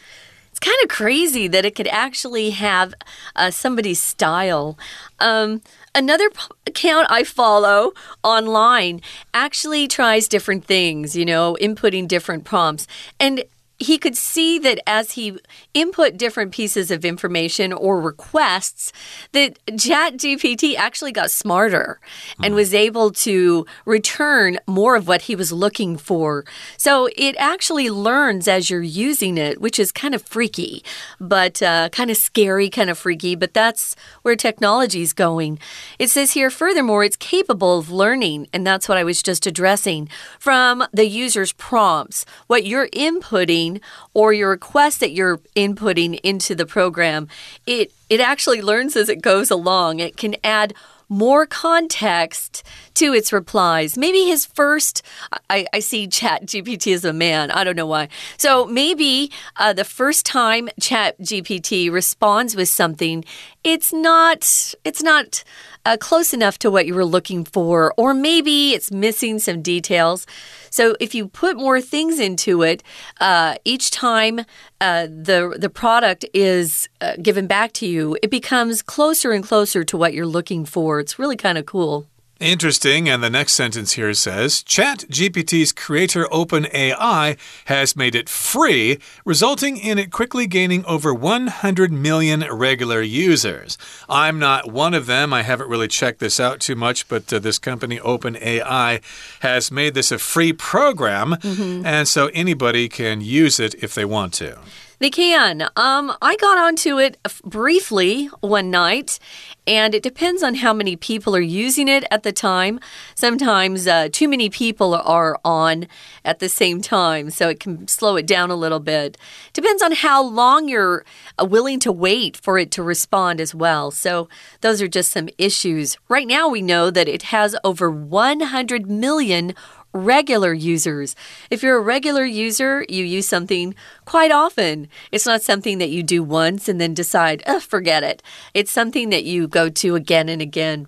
It's 0.51 0.59
kind 0.59 0.75
of 0.83 0.89
crazy 0.89 1.47
that 1.47 1.63
it 1.63 1.75
could 1.75 1.87
actually 1.87 2.49
have 2.51 2.93
uh, 3.37 3.51
somebody's 3.51 4.01
style. 4.01 4.77
Um, 5.19 5.61
another 5.93 6.29
account 6.67 7.07
I 7.09 7.23
follow 7.23 7.93
online 8.23 9.01
actually 9.33 9.87
tries 9.87 10.27
different 10.27 10.65
things, 10.65 11.15
you 11.15 11.25
know, 11.25 11.57
inputting 11.61 12.07
different 12.07 12.43
prompts. 12.43 12.87
And 13.19 13.43
he 13.81 13.97
could 13.97 14.15
see 14.15 14.59
that 14.59 14.79
as 14.85 15.11
he 15.11 15.37
input 15.73 16.15
different 16.15 16.51
pieces 16.51 16.91
of 16.91 17.03
information 17.03 17.73
or 17.73 17.99
requests, 17.99 18.93
that 19.31 19.57
ChatGPT 19.65 20.75
actually 20.75 21.11
got 21.11 21.31
smarter 21.31 21.99
mm. 22.37 22.45
and 22.45 22.53
hmm. 22.53 22.55
was 22.55 22.73
able 22.73 23.11
to 23.11 23.65
return 23.85 24.59
more 24.67 24.95
of 24.95 25.07
what 25.07 25.23
he 25.23 25.35
was 25.35 25.51
looking 25.51 25.97
for. 25.97 26.45
So 26.77 27.09
it 27.15 27.35
actually 27.37 27.89
learns 27.89 28.47
as 28.47 28.69
you're 28.69 28.81
using 28.81 29.37
it, 29.37 29.59
which 29.59 29.79
is 29.79 29.91
kind 29.91 30.13
of 30.13 30.21
freaky, 30.21 30.83
but 31.19 31.61
uh, 31.63 31.89
kind 31.89 32.11
of 32.11 32.17
scary, 32.17 32.69
kind 32.69 32.89
of 32.89 32.97
freaky. 32.97 33.35
But 33.35 33.53
that's 33.53 33.95
where 34.21 34.35
technology 34.35 35.01
is 35.01 35.13
going. 35.13 35.59
It 35.97 36.09
says 36.09 36.33
here, 36.33 36.51
furthermore, 36.51 37.03
it's 37.03 37.15
capable 37.17 37.79
of 37.79 37.89
learning, 37.89 38.47
and 38.53 38.65
that's 38.65 38.87
what 38.87 38.97
I 38.97 39.03
was 39.03 39.23
just 39.23 39.47
addressing 39.47 40.07
from 40.39 40.83
the 40.93 41.07
user's 41.07 41.51
prompts. 41.51 42.25
What 42.47 42.65
you're 42.65 42.89
inputting 42.89 43.70
or 44.13 44.33
your 44.33 44.49
request 44.49 44.99
that 44.99 45.11
you're 45.11 45.37
inputting 45.55 46.19
into 46.23 46.55
the 46.55 46.65
program, 46.65 47.27
it 47.65 47.91
it 48.09 48.19
actually 48.19 48.61
learns 48.61 48.95
as 48.95 49.07
it 49.07 49.21
goes 49.21 49.49
along. 49.51 49.99
It 49.99 50.17
can 50.17 50.35
add 50.43 50.73
more 51.11 51.45
context 51.45 52.63
to 52.93 53.13
its 53.13 53.33
replies. 53.33 53.97
Maybe 53.97 54.23
his 54.23 54.45
first, 54.45 55.01
I, 55.49 55.67
I 55.73 55.79
see 55.79 56.07
Chat 56.07 56.45
GPT 56.45 56.93
as 56.93 57.03
a 57.03 57.11
man. 57.11 57.51
I 57.51 57.65
don't 57.65 57.75
know 57.75 57.85
why. 57.85 58.07
So 58.37 58.65
maybe 58.65 59.29
uh, 59.57 59.73
the 59.73 59.83
first 59.83 60.25
time 60.25 60.69
Chat 60.79 61.19
GPT 61.19 61.91
responds 61.91 62.55
with 62.55 62.69
something, 62.69 63.25
it's 63.61 63.91
not, 63.91 64.73
it's 64.85 65.03
not 65.03 65.43
uh, 65.85 65.97
close 65.99 66.33
enough 66.33 66.57
to 66.59 66.71
what 66.71 66.85
you 66.85 66.95
were 66.95 67.03
looking 67.03 67.43
for, 67.43 67.93
or 67.97 68.13
maybe 68.13 68.71
it's 68.71 68.89
missing 68.89 69.37
some 69.39 69.61
details. 69.61 70.25
So 70.71 70.95
if 70.99 71.13
you 71.13 71.27
put 71.27 71.57
more 71.57 71.79
things 71.79 72.19
into 72.19 72.63
it, 72.63 72.81
uh, 73.19 73.55
each 73.63 73.91
time 73.91 74.39
uh, 74.79 75.05
the 75.05 75.55
the 75.59 75.69
product 75.69 76.25
is 76.33 76.89
uh, 77.01 77.17
given 77.21 77.45
back 77.45 77.73
to 77.73 77.85
you, 77.85 78.17
it 78.23 78.31
becomes 78.31 78.81
closer 78.81 79.31
and 79.31 79.43
closer 79.43 79.83
to 79.83 79.97
what 79.97 80.13
you're 80.13 80.25
looking 80.25 80.65
for. 80.65 80.99
It's 80.99 81.19
really 81.19 81.37
kind 81.37 81.57
of 81.57 81.65
cool. 81.65 82.07
Interesting. 82.41 83.07
And 83.07 83.21
the 83.21 83.29
next 83.29 83.53
sentence 83.53 83.93
here 83.93 84.15
says 84.15 84.63
ChatGPT's 84.63 85.71
creator 85.71 86.25
OpenAI 86.25 87.37
has 87.65 87.95
made 87.95 88.15
it 88.15 88.27
free, 88.27 88.97
resulting 89.25 89.77
in 89.77 89.99
it 89.99 90.11
quickly 90.11 90.47
gaining 90.47 90.83
over 90.85 91.13
100 91.13 91.91
million 91.91 92.43
regular 92.51 93.01
users. 93.01 93.77
I'm 94.09 94.39
not 94.39 94.71
one 94.71 94.95
of 94.95 95.05
them. 95.05 95.33
I 95.33 95.43
haven't 95.43 95.69
really 95.69 95.87
checked 95.87 96.19
this 96.19 96.39
out 96.39 96.59
too 96.59 96.75
much, 96.75 97.07
but 97.07 97.31
uh, 97.31 97.37
this 97.37 97.59
company, 97.59 97.99
OpenAI, 97.99 99.01
has 99.41 99.71
made 99.71 99.93
this 99.93 100.11
a 100.11 100.17
free 100.17 100.51
program. 100.51 101.33
Mm 101.43 101.55
-hmm. 101.55 101.85
And 101.85 102.07
so 102.07 102.31
anybody 102.33 102.89
can 102.89 103.21
use 103.21 103.63
it 103.63 103.75
if 103.83 103.93
they 103.93 104.05
want 104.05 104.33
to. 104.37 104.57
They 105.01 105.09
can. 105.09 105.63
Um, 105.75 106.15
I 106.21 106.35
got 106.35 106.59
onto 106.59 106.99
it 106.99 107.17
briefly 107.43 108.27
one 108.41 108.69
night, 108.69 109.17
and 109.65 109.95
it 109.95 110.03
depends 110.03 110.43
on 110.43 110.53
how 110.53 110.73
many 110.73 110.95
people 110.95 111.35
are 111.35 111.41
using 111.41 111.87
it 111.87 112.03
at 112.11 112.21
the 112.21 112.31
time. 112.31 112.79
Sometimes 113.15 113.87
uh, 113.87 114.09
too 114.11 114.27
many 114.27 114.47
people 114.51 114.93
are 114.93 115.39
on 115.43 115.87
at 116.23 116.37
the 116.37 116.47
same 116.47 116.81
time, 116.81 117.31
so 117.31 117.49
it 117.49 117.59
can 117.59 117.87
slow 117.87 118.15
it 118.15 118.27
down 118.27 118.51
a 118.51 118.55
little 118.55 118.79
bit. 118.79 119.17
Depends 119.53 119.81
on 119.81 119.93
how 119.93 120.23
long 120.23 120.69
you're 120.69 121.03
uh, 121.41 121.45
willing 121.45 121.79
to 121.79 121.91
wait 121.91 122.37
for 122.37 122.59
it 122.59 122.69
to 122.69 122.83
respond 122.83 123.41
as 123.41 123.55
well. 123.55 123.89
So, 123.89 124.29
those 124.59 124.83
are 124.83 124.87
just 124.87 125.11
some 125.11 125.29
issues. 125.39 125.97
Right 126.09 126.27
now, 126.27 126.47
we 126.47 126.61
know 126.61 126.91
that 126.91 127.07
it 127.07 127.23
has 127.23 127.55
over 127.63 127.89
100 127.89 128.87
million 128.87 129.55
regular 129.93 130.53
users. 130.53 131.15
If 131.49 131.63
you're 131.63 131.77
a 131.77 131.81
regular 131.81 132.25
user, 132.25 132.85
you 132.89 133.03
use 133.03 133.27
something 133.27 133.75
quite 134.05 134.31
often. 134.31 134.87
It's 135.11 135.25
not 135.25 135.41
something 135.41 135.77
that 135.79 135.89
you 135.89 136.03
do 136.03 136.23
once 136.23 136.69
and 136.69 136.79
then 136.79 136.93
decide, 136.93 137.43
oh, 137.47 137.59
forget 137.59 138.03
it. 138.03 138.23
It's 138.53 138.71
something 138.71 139.09
that 139.09 139.23
you 139.23 139.47
go 139.47 139.69
to 139.69 139.95
again 139.95 140.29
and 140.29 140.41
again. 140.41 140.87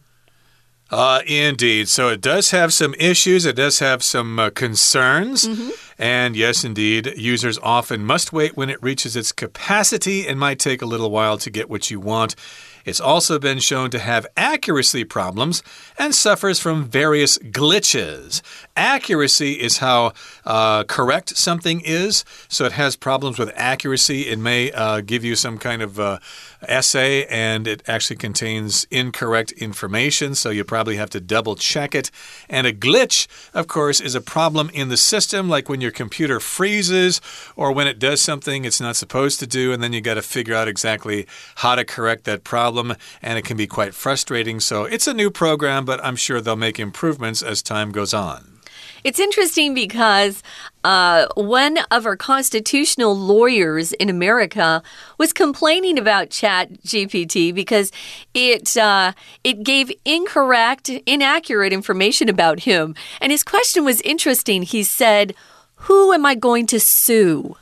Uh, 0.89 1.21
indeed. 1.25 1.89
So 1.89 2.09
it 2.09 2.21
does 2.21 2.51
have 2.51 2.71
some 2.71 2.93
issues. 2.99 3.45
It 3.45 3.55
does 3.55 3.79
have 3.79 4.03
some 4.03 4.37
uh, 4.37 4.49
concerns. 4.51 5.47
Mm 5.47 5.55
-hmm. 5.55 5.71
And 5.97 6.35
yes, 6.35 6.63
indeed, 6.63 7.13
users 7.17 7.57
often 7.59 8.05
must 8.05 8.33
wait 8.33 8.57
when 8.57 8.69
it 8.69 8.81
reaches 8.81 9.15
its 9.15 9.31
capacity 9.31 10.27
and 10.27 10.39
might 10.39 10.59
take 10.59 10.81
a 10.81 10.87
little 10.87 11.11
while 11.11 11.37
to 11.37 11.49
get 11.49 11.69
what 11.69 11.91
you 11.91 11.99
want. 11.99 12.35
It's 12.85 12.99
also 12.99 13.39
been 13.39 13.59
shown 13.59 13.91
to 13.91 13.99
have 13.99 14.27
accuracy 14.35 15.05
problems 15.05 15.63
and 15.97 16.13
suffers 16.13 16.59
from 16.59 16.85
various 16.85 17.37
glitches. 17.37 18.41
Accuracy 18.75 19.53
is 19.53 19.77
how 19.77 20.13
uh, 20.45 20.83
correct 20.83 21.37
something 21.37 21.81
is, 21.81 22.25
so 22.49 22.65
it 22.65 22.73
has 22.73 22.95
problems 22.95 23.39
with 23.39 23.51
accuracy. 23.55 24.23
It 24.23 24.39
may 24.39 24.71
uh, 24.71 25.01
give 25.01 25.23
you 25.23 25.35
some 25.35 25.57
kind 25.57 25.81
of 25.81 25.99
uh, 25.99 26.19
essay 26.61 27.25
and 27.25 27.67
it 27.67 27.83
actually 27.87 28.17
contains 28.17 28.85
incorrect 28.91 29.53
information, 29.53 30.35
so 30.35 30.49
you 30.49 30.63
probably 30.63 30.97
have 30.97 31.09
to 31.11 31.21
double 31.21 31.55
check 31.55 31.95
it. 31.95 32.11
And 32.49 32.67
a 32.67 32.73
glitch, 32.73 33.27
of 33.53 33.67
course, 33.67 34.01
is 34.01 34.15
a 34.15 34.21
problem 34.21 34.69
in 34.73 34.89
the 34.89 34.97
system, 34.97 35.47
like 35.47 35.69
when 35.69 35.79
your 35.83 35.91
computer 35.91 36.39
freezes 36.39 37.21
or 37.55 37.71
when 37.71 37.85
it 37.85 37.99
does 37.99 38.21
something 38.21 38.65
it's 38.65 38.81
not 38.81 38.95
supposed 38.95 39.39
to 39.41 39.47
do, 39.47 39.71
and 39.71 39.83
then 39.83 39.93
you 39.93 40.01
got 40.01 40.15
to 40.15 40.23
figure 40.23 40.55
out 40.55 40.67
exactly 40.67 41.27
how 41.57 41.75
to 41.75 41.85
correct 41.85 42.23
that 42.23 42.43
problem, 42.43 42.95
and 43.21 43.37
it 43.37 43.45
can 43.45 43.57
be 43.57 43.67
quite 43.67 43.93
frustrating. 43.93 44.59
So 44.59 44.85
it's 44.85 45.07
a 45.07 45.13
new 45.13 45.29
program, 45.29 45.85
but 45.85 46.03
I'm 46.03 46.15
sure 46.15 46.41
they'll 46.41 46.55
make 46.55 46.79
improvements 46.79 47.43
as 47.43 47.61
time 47.61 47.91
goes 47.91 48.13
on. 48.13 48.53
It's 49.03 49.19
interesting 49.19 49.73
because 49.73 50.41
uh, 50.85 51.27
one 51.35 51.79
of 51.91 52.05
our 52.05 52.15
constitutional 52.15 53.15
lawyers 53.15 53.91
in 53.93 54.09
America 54.09 54.81
was 55.17 55.33
complaining 55.33 55.99
about 55.99 56.29
Chat 56.29 56.71
GPT 56.83 57.53
because 57.53 57.91
it 58.33 58.77
uh, 58.77 59.11
it 59.43 59.63
gave 59.63 59.91
incorrect, 60.05 60.89
inaccurate 61.05 61.73
information 61.73 62.29
about 62.29 62.61
him. 62.61 62.95
And 63.19 63.31
his 63.31 63.43
question 63.43 63.83
was 63.83 63.99
interesting. 64.01 64.63
He 64.63 64.83
said, 64.83 65.35
"Who 65.83 66.13
am 66.13 66.25
I 66.25 66.35
going 66.35 66.67
to 66.67 66.79
sue?" 66.79 67.55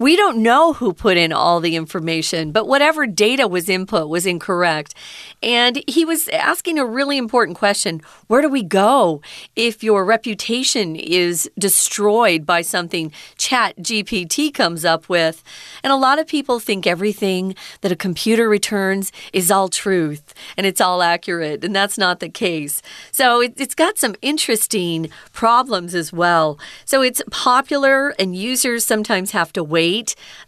We 0.00 0.14
don't 0.14 0.38
know 0.38 0.74
who 0.74 0.92
put 0.92 1.16
in 1.16 1.32
all 1.32 1.58
the 1.58 1.74
information, 1.74 2.52
but 2.52 2.68
whatever 2.68 3.04
data 3.04 3.48
was 3.48 3.68
input 3.68 4.08
was 4.08 4.26
incorrect. 4.26 4.94
And 5.42 5.82
he 5.88 6.04
was 6.04 6.28
asking 6.28 6.78
a 6.78 6.86
really 6.86 7.18
important 7.18 7.58
question 7.58 8.02
Where 8.28 8.40
do 8.40 8.48
we 8.48 8.62
go 8.62 9.20
if 9.56 9.82
your 9.82 10.04
reputation 10.04 10.94
is 10.94 11.50
destroyed 11.58 12.46
by 12.46 12.62
something 12.62 13.10
Chat 13.38 13.76
GPT 13.78 14.54
comes 14.54 14.84
up 14.84 15.08
with? 15.08 15.42
And 15.82 15.92
a 15.92 15.96
lot 15.96 16.20
of 16.20 16.28
people 16.28 16.60
think 16.60 16.86
everything 16.86 17.56
that 17.80 17.90
a 17.90 17.96
computer 17.96 18.48
returns 18.48 19.10
is 19.32 19.50
all 19.50 19.68
truth 19.68 20.32
and 20.56 20.64
it's 20.64 20.80
all 20.80 21.02
accurate, 21.02 21.64
and 21.64 21.74
that's 21.74 21.98
not 21.98 22.20
the 22.20 22.28
case. 22.28 22.82
So 23.10 23.40
it, 23.40 23.58
has 23.58 23.74
got 23.74 23.98
some 23.98 24.14
interesting 24.22 25.10
problems 25.32 25.96
as 25.96 26.12
well. 26.12 26.56
So 26.84 27.02
it's 27.02 27.20
popular, 27.32 28.10
and 28.10 28.36
users 28.36 28.84
sometimes 28.84 29.32
have 29.32 29.52
to 29.54 29.64
wait 29.64 29.87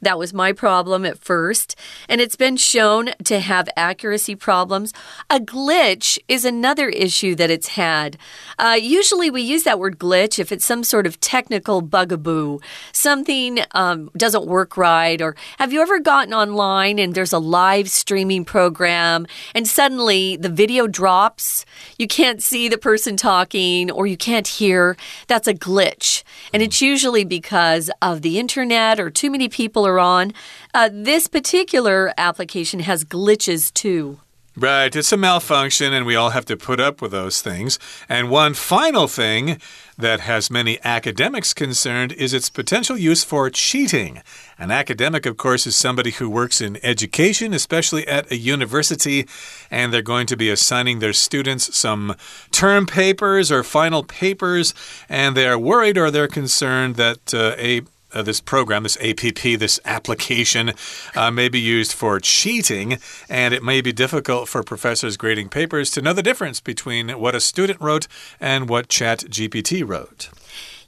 that 0.00 0.18
was 0.18 0.34
my 0.34 0.52
problem 0.52 1.04
at 1.04 1.18
first. 1.18 1.76
And 2.08 2.20
it's 2.20 2.36
been 2.36 2.56
shown 2.56 3.10
to 3.24 3.40
have 3.40 3.68
accuracy 3.76 4.36
problems. 4.36 4.92
A 5.28 5.38
glitch 5.38 6.18
is 6.28 6.44
another 6.44 6.88
issue 6.88 7.34
that 7.36 7.50
it's 7.50 7.68
had. 7.68 8.16
Uh, 8.58 8.78
usually 8.80 9.30
we 9.30 9.42
use 9.42 9.64
that 9.64 9.78
word 9.78 9.98
glitch 9.98 10.38
if 10.38 10.52
it's 10.52 10.64
some 10.64 10.84
sort 10.84 11.06
of 11.06 11.18
technical 11.20 11.80
bugaboo, 11.80 12.58
something 12.92 13.60
um, 13.72 14.10
doesn't 14.16 14.46
work 14.46 14.76
right. 14.76 15.20
Or 15.20 15.34
have 15.58 15.72
you 15.72 15.80
ever 15.80 15.98
gotten 16.00 16.34
online 16.34 16.98
and 16.98 17.14
there's 17.14 17.32
a 17.32 17.38
live 17.38 17.88
streaming 17.88 18.44
program 18.44 19.26
and 19.54 19.66
suddenly 19.66 20.36
the 20.36 20.48
video 20.48 20.86
drops? 20.86 21.64
You 21.98 22.06
can't 22.06 22.42
see 22.42 22.68
the 22.68 22.78
person 22.78 23.16
talking 23.16 23.90
or 23.90 24.06
you 24.06 24.16
can't 24.16 24.46
hear. 24.46 24.96
That's 25.26 25.48
a 25.48 25.54
glitch. 25.54 26.22
And 26.52 26.62
it's 26.62 26.82
usually 26.82 27.24
because 27.24 27.90
of 28.02 28.22
the 28.22 28.38
internet 28.38 29.00
or 29.00 29.10
too 29.10 29.29
many 29.30 29.48
people 29.48 29.86
are 29.86 29.98
on. 29.98 30.32
Uh, 30.74 30.90
this 30.92 31.26
particular 31.26 32.12
application 32.18 32.80
has 32.80 33.04
glitches 33.04 33.72
too. 33.72 34.18
Right, 34.56 34.94
it's 34.94 35.12
a 35.12 35.16
malfunction, 35.16 35.92
and 35.92 36.04
we 36.04 36.16
all 36.16 36.30
have 36.30 36.44
to 36.46 36.56
put 36.56 36.80
up 36.80 37.00
with 37.00 37.12
those 37.12 37.40
things. 37.40 37.78
And 38.08 38.28
one 38.28 38.54
final 38.54 39.06
thing 39.06 39.60
that 39.96 40.20
has 40.20 40.50
many 40.50 40.78
academics 40.82 41.54
concerned 41.54 42.12
is 42.12 42.34
its 42.34 42.50
potential 42.50 42.98
use 42.98 43.22
for 43.22 43.48
cheating. 43.48 44.22
An 44.58 44.72
academic, 44.72 45.24
of 45.24 45.36
course, 45.36 45.68
is 45.68 45.76
somebody 45.76 46.10
who 46.10 46.28
works 46.28 46.60
in 46.60 46.84
education, 46.84 47.54
especially 47.54 48.06
at 48.08 48.30
a 48.32 48.36
university, 48.36 49.26
and 49.70 49.92
they're 49.92 50.02
going 50.02 50.26
to 50.26 50.36
be 50.36 50.50
assigning 50.50 50.98
their 50.98 51.12
students 51.12 51.76
some 51.76 52.16
term 52.50 52.86
papers 52.86 53.52
or 53.52 53.62
final 53.62 54.02
papers, 54.02 54.74
and 55.08 55.36
they're 55.36 55.58
worried 55.58 55.96
or 55.96 56.10
they're 56.10 56.28
concerned 56.28 56.96
that 56.96 57.32
uh, 57.32 57.54
a 57.56 57.82
uh, 58.12 58.22
this 58.22 58.40
program, 58.40 58.82
this 58.82 58.98
APP, 59.00 59.58
this 59.58 59.80
application 59.84 60.72
uh, 61.14 61.30
may 61.30 61.48
be 61.48 61.60
used 61.60 61.92
for 61.92 62.20
cheating, 62.20 62.98
and 63.28 63.54
it 63.54 63.62
may 63.62 63.80
be 63.80 63.92
difficult 63.92 64.48
for 64.48 64.62
professors 64.62 65.16
grading 65.16 65.48
papers 65.48 65.90
to 65.90 66.02
know 66.02 66.12
the 66.12 66.22
difference 66.22 66.60
between 66.60 67.10
what 67.10 67.34
a 67.34 67.40
student 67.40 67.80
wrote 67.80 68.06
and 68.40 68.68
what 68.68 68.88
ChatGPT 68.88 69.86
wrote. 69.86 70.30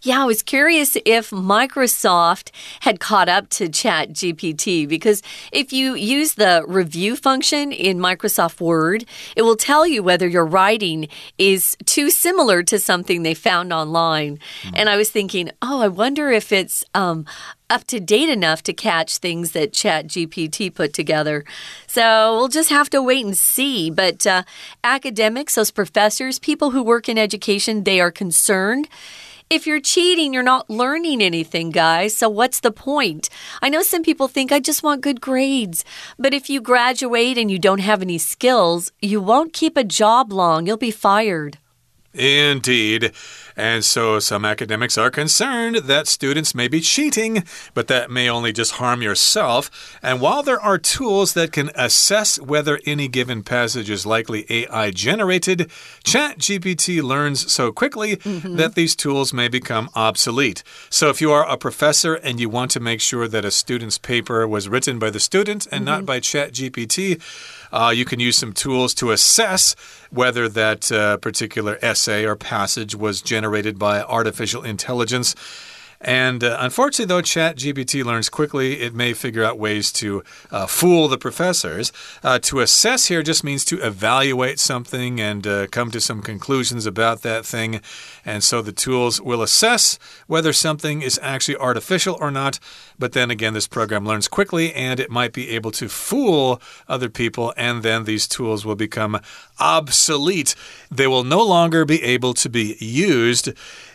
Yeah, 0.04 0.22
I 0.22 0.24
was 0.24 0.42
curious 0.42 0.96
if 1.04 1.30
Microsoft 1.30 2.50
had 2.80 2.98
caught 2.98 3.28
up 3.28 3.48
to 3.50 3.68
ChatGPT 3.68 4.88
because 4.88 5.22
if 5.52 5.72
you 5.72 5.94
use 5.94 6.34
the 6.34 6.64
review 6.66 7.14
function 7.14 7.70
in 7.70 7.98
Microsoft 7.98 8.60
Word, 8.60 9.04
it 9.36 9.42
will 9.42 9.54
tell 9.54 9.86
you 9.86 10.02
whether 10.02 10.26
your 10.26 10.44
writing 10.44 11.06
is 11.38 11.76
too 11.86 12.10
similar 12.10 12.64
to 12.64 12.80
something 12.80 13.22
they 13.22 13.34
found 13.34 13.72
online. 13.72 14.40
Mm. 14.62 14.72
And 14.74 14.88
I 14.88 14.96
was 14.96 15.08
thinking, 15.08 15.52
oh, 15.62 15.80
I 15.80 15.86
wonder 15.86 16.32
if 16.32 16.50
it's 16.50 16.84
um, 16.96 17.24
up 17.70 17.84
to 17.84 18.00
date 18.00 18.28
enough 18.28 18.64
to 18.64 18.72
catch 18.72 19.18
things 19.18 19.52
that 19.52 19.72
ChatGPT 19.72 20.74
put 20.74 20.92
together. 20.94 21.44
So 21.86 22.34
we'll 22.34 22.48
just 22.48 22.70
have 22.70 22.90
to 22.90 23.00
wait 23.00 23.24
and 23.24 23.38
see. 23.38 23.88
But 23.88 24.26
uh, 24.26 24.42
academics, 24.82 25.54
those 25.54 25.70
professors, 25.70 26.40
people 26.40 26.72
who 26.72 26.82
work 26.82 27.08
in 27.08 27.18
education, 27.18 27.84
they 27.84 28.00
are 28.00 28.10
concerned 28.10 28.88
If 29.52 29.66
you're 29.66 29.80
cheating, 29.80 30.32
you're 30.32 30.42
not 30.42 30.70
learning 30.70 31.20
anything, 31.20 31.68
guys. 31.68 32.16
So 32.16 32.26
what's 32.26 32.60
the 32.60 32.70
point? 32.70 33.28
I 33.60 33.68
know 33.68 33.82
some 33.82 34.02
people 34.02 34.26
think 34.26 34.50
I 34.50 34.60
just 34.60 34.82
want 34.82 35.02
good 35.02 35.20
grades. 35.20 35.84
But 36.18 36.32
if 36.32 36.48
you 36.48 36.62
graduate 36.62 37.36
and 37.36 37.50
you 37.50 37.58
don't 37.58 37.80
have 37.80 38.00
any 38.00 38.16
skills, 38.16 38.92
you 39.02 39.20
won't 39.20 39.52
keep 39.52 39.76
a 39.76 39.84
job 39.84 40.32
long. 40.32 40.66
You'll 40.66 40.78
be 40.78 40.90
fired. 40.90 41.58
Indeed. 42.14 43.12
And 43.56 43.84
so 43.84 44.18
some 44.18 44.44
academics 44.44 44.96
are 44.96 45.10
concerned 45.10 45.76
that 45.76 46.06
students 46.06 46.54
may 46.54 46.68
be 46.68 46.80
cheating, 46.80 47.44
but 47.74 47.88
that 47.88 48.10
may 48.10 48.28
only 48.28 48.52
just 48.52 48.72
harm 48.72 49.02
yourself. 49.02 49.70
And 50.02 50.20
while 50.20 50.42
there 50.42 50.60
are 50.60 50.78
tools 50.78 51.34
that 51.34 51.52
can 51.52 51.70
assess 51.74 52.40
whether 52.40 52.80
any 52.86 53.08
given 53.08 53.42
passage 53.42 53.90
is 53.90 54.06
likely 54.06 54.46
AI 54.48 54.90
generated, 54.90 55.70
ChatGPT 56.04 57.02
learns 57.02 57.52
so 57.52 57.72
quickly 57.72 58.16
mm 58.16 58.40
-hmm. 58.40 58.56
that 58.56 58.74
these 58.74 58.96
tools 58.96 59.32
may 59.32 59.48
become 59.48 59.88
obsolete. 59.94 60.62
So 60.90 61.10
if 61.10 61.20
you 61.20 61.32
are 61.32 61.46
a 61.48 61.56
professor 61.56 62.14
and 62.14 62.40
you 62.40 62.48
want 62.48 62.70
to 62.72 62.80
make 62.80 63.00
sure 63.00 63.28
that 63.28 63.44
a 63.44 63.50
student's 63.50 63.98
paper 63.98 64.46
was 64.48 64.68
written 64.68 64.98
by 64.98 65.10
the 65.10 65.20
student 65.20 65.66
and 65.70 65.80
mm 65.80 65.86
-hmm. 65.86 65.90
not 65.90 66.00
mm-hmm. 66.04 66.12
by 66.12 66.20
ChatGPT, 66.20 67.20
uh, 67.72 67.92
you 67.94 68.04
can 68.04 68.20
use 68.20 68.36
some 68.36 68.52
tools 68.52 68.94
to 68.94 69.10
assess 69.10 69.74
whether 70.10 70.48
that 70.48 70.92
uh, 70.92 71.16
particular 71.16 71.78
essay 71.82 72.24
or 72.24 72.36
passage 72.36 72.94
was 72.94 73.22
generated 73.22 73.78
by 73.78 74.02
artificial 74.02 74.62
intelligence. 74.62 75.34
And 76.02 76.42
uh, 76.42 76.56
unfortunately, 76.60 77.06
though 77.06 77.22
ChatGPT 77.22 78.04
learns 78.04 78.28
quickly, 78.28 78.80
it 78.80 78.92
may 78.92 79.12
figure 79.14 79.44
out 79.44 79.58
ways 79.58 79.92
to 79.92 80.24
uh, 80.50 80.66
fool 80.66 81.06
the 81.06 81.16
professors. 81.16 81.92
Uh, 82.24 82.40
to 82.40 82.58
assess 82.58 83.06
here 83.06 83.22
just 83.22 83.44
means 83.44 83.64
to 83.66 83.80
evaluate 83.80 84.58
something 84.58 85.20
and 85.20 85.46
uh, 85.46 85.68
come 85.68 85.92
to 85.92 86.00
some 86.00 86.20
conclusions 86.20 86.86
about 86.86 87.22
that 87.22 87.46
thing. 87.46 87.80
And 88.24 88.42
so 88.42 88.62
the 88.62 88.72
tools 88.72 89.20
will 89.20 89.42
assess 89.42 89.98
whether 90.26 90.52
something 90.52 91.02
is 91.02 91.20
actually 91.22 91.56
artificial 91.56 92.16
or 92.20 92.32
not. 92.32 92.58
But 92.98 93.12
then 93.12 93.30
again, 93.30 93.54
this 93.54 93.68
program 93.68 94.04
learns 94.04 94.26
quickly 94.26 94.72
and 94.74 94.98
it 94.98 95.10
might 95.10 95.32
be 95.32 95.50
able 95.50 95.70
to 95.72 95.88
fool 95.88 96.60
other 96.88 97.08
people, 97.08 97.52
and 97.56 97.82
then 97.82 98.04
these 98.04 98.26
tools 98.26 98.64
will 98.64 98.74
become 98.74 99.20
obsolete. 99.58 100.54
They 100.90 101.06
will 101.06 101.24
no 101.24 101.42
longer 101.42 101.84
be 101.84 102.02
able 102.02 102.34
to 102.34 102.48
be 102.48 102.76
used. 102.80 103.52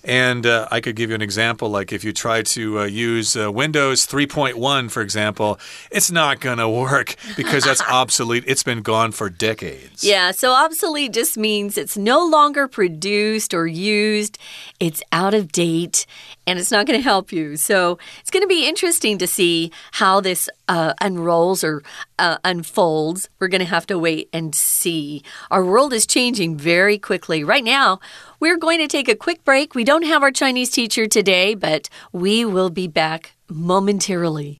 And 0.08 0.46
uh, 0.46 0.70
I 0.72 0.80
could 0.80 0.96
give 0.96 1.10
you 1.10 1.16
an 1.16 1.22
example 1.22 1.68
like 1.70 1.92
if 1.92 2.06
you 2.06 2.14
try 2.14 2.42
to 2.42 2.80
uh, 2.80 2.84
use 2.86 3.36
uh, 3.36 3.52
Windows 3.52 4.08
3.1, 4.08 4.90
for 4.90 5.02
example, 5.02 5.60
it's 5.92 6.10
not 6.10 6.40
going 6.40 6.60
to 6.60 6.70
work 6.70 7.18
because 7.36 7.66
that's 7.66 7.82
obsolete. 7.92 8.46
It's 8.48 8.64
been 8.64 8.82
gone 8.82 9.12
for 9.12 9.30
decades. 9.30 10.06
Yeah, 10.06 10.32
so 10.32 10.54
obsolete 10.54 11.12
just 11.12 11.38
means 11.38 11.78
it's 11.78 11.98
no 11.98 12.26
longer 12.26 12.70
produced 12.70 13.54
or 13.54 13.68
used, 13.68 14.38
it's 14.80 15.04
out 15.12 15.34
of 15.34 15.52
date, 15.52 16.06
and 16.48 16.58
it's 16.58 16.72
not 16.72 16.86
going 16.86 16.98
to 16.98 17.04
help 17.04 17.34
you. 17.34 17.58
So 17.58 18.00
it's 18.22 18.32
going 18.32 18.44
to 18.44 18.48
be 18.48 18.66
interesting 18.66 19.18
to 19.18 19.28
see 19.28 19.74
how 19.92 20.22
this 20.22 20.50
uh, 20.68 20.94
unrolls 21.02 21.64
or 21.64 21.84
uh, 22.20 22.38
unfolds. 22.44 23.30
We're 23.40 23.48
going 23.48 23.60
to 23.60 23.66
have 23.66 23.88
to 23.88 24.00
wait 24.00 24.30
and 24.34 24.54
see. 24.54 25.24
Our 25.50 25.64
world 25.64 25.94
is 25.94 26.06
changing 26.06 26.58
very 26.58 26.98
quickly. 26.98 27.44
Right 27.44 27.64
now, 27.64 28.00
we're 28.40 28.58
going 28.58 28.80
to 28.80 28.88
take 28.88 29.10
a 29.10 29.16
quick 29.16 29.44
break. 29.44 29.76
We 29.76 29.84
don't 29.84 30.06
have 30.06 30.24
our 30.24 30.32
Chinese 30.32 30.70
teacher 30.70 31.08
today, 31.08 31.56
but 31.56 31.90
we 32.12 32.46
will 32.46 32.70
be 32.70 32.88
back 32.88 33.36
momentarily. 33.50 34.58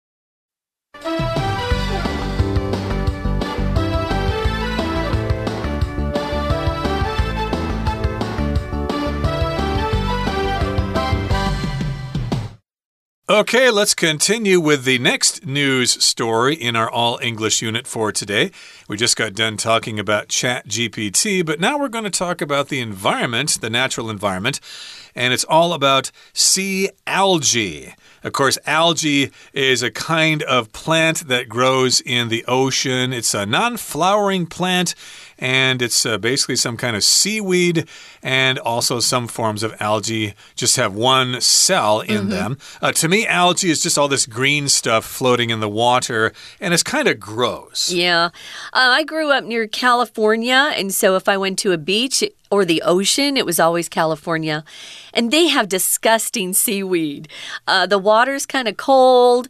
Okay, 13.30 13.70
let's 13.70 13.94
continue 13.94 14.62
with 14.62 14.86
the 14.86 15.00
next 15.00 15.46
news 15.46 16.02
story 16.02 16.56
in 16.56 16.78
our 16.78 16.90
all 16.90 17.20
English 17.22 17.62
unit 17.62 17.86
for 17.86 18.10
today. 18.10 18.52
We 18.88 18.96
just 18.96 19.18
got 19.18 19.34
done 19.34 19.58
talking 19.58 20.00
about 20.00 20.30
ChatGPT, 20.30 21.46
but 21.46 21.60
now 21.60 21.78
we're 21.78 21.90
going 21.90 22.06
to 22.06 22.10
talk 22.10 22.40
about 22.40 22.70
the 22.70 22.80
environment, 22.80 23.60
the 23.60 23.70
natural 23.70 24.10
environment, 24.10 24.62
and 25.14 25.34
it's 25.34 25.44
all 25.44 25.74
about 25.74 26.10
sea 26.32 26.90
algae. 27.06 27.94
Of 28.24 28.32
course, 28.32 28.58
algae 28.66 29.32
is 29.52 29.84
a 29.84 29.92
kind 29.92 30.42
of 30.44 30.72
plant 30.72 31.28
that 31.28 31.50
grows 31.50 32.00
in 32.00 32.30
the 32.30 32.46
ocean. 32.48 33.12
It's 33.12 33.34
a 33.34 33.46
non 33.46 33.76
flowering 33.76 34.46
plant 34.46 34.96
and 35.40 35.82
it's 35.82 36.06
uh, 36.06 36.18
basically 36.18 36.56
some 36.56 36.78
kind 36.78 36.96
of 36.96 37.04
seaweed 37.04 37.88
and 38.24 38.60
also 38.60 39.00
some 39.00 39.28
forms 39.28 39.64
of 39.64 39.76
algae 39.80 40.34
just 40.56 40.76
have 40.76 40.94
one 40.94 41.42
cell 41.42 42.02
in 42.02 42.22
mm 42.22 42.28
-hmm. 42.28 42.30
them. 42.30 42.58
Uh, 42.82 42.92
to 42.92 43.08
me, 43.08 43.26
algae 43.28 43.70
is 43.70 43.84
just 43.84 43.98
all 43.98 44.10
this 44.10 44.26
green 44.26 44.70
stuff 44.70 45.06
floating 45.06 45.50
in 45.50 45.60
the 45.60 45.70
water, 45.70 46.34
and 46.62 46.74
it's 46.74 46.84
kind 46.84 47.08
of 47.08 47.20
gross. 47.20 47.90
Yeah. 47.90 48.26
Uh, 48.74 49.00
I 49.00 49.04
grew 49.04 49.38
up 49.38 49.44
near 49.44 49.68
California, 49.68 50.74
and 50.78 50.94
so 50.94 51.16
if 51.16 51.28
I 51.28 51.38
went 51.38 51.62
to 51.62 51.72
a 51.72 51.78
beach, 51.78 52.24
or 52.50 52.66
the 52.66 52.82
ocean, 52.86 53.38
it 53.38 53.46
was 53.46 53.60
always 53.60 53.90
California. 53.90 54.64
And 55.14 55.32
they 55.32 55.48
have 55.48 55.68
disgusting 55.68 56.54
seaweed. 56.54 57.28
Uh, 57.68 57.86
the 57.86 58.00
water's 58.00 58.46
kind 58.46 58.68
of 58.68 58.78
cold. 58.78 59.48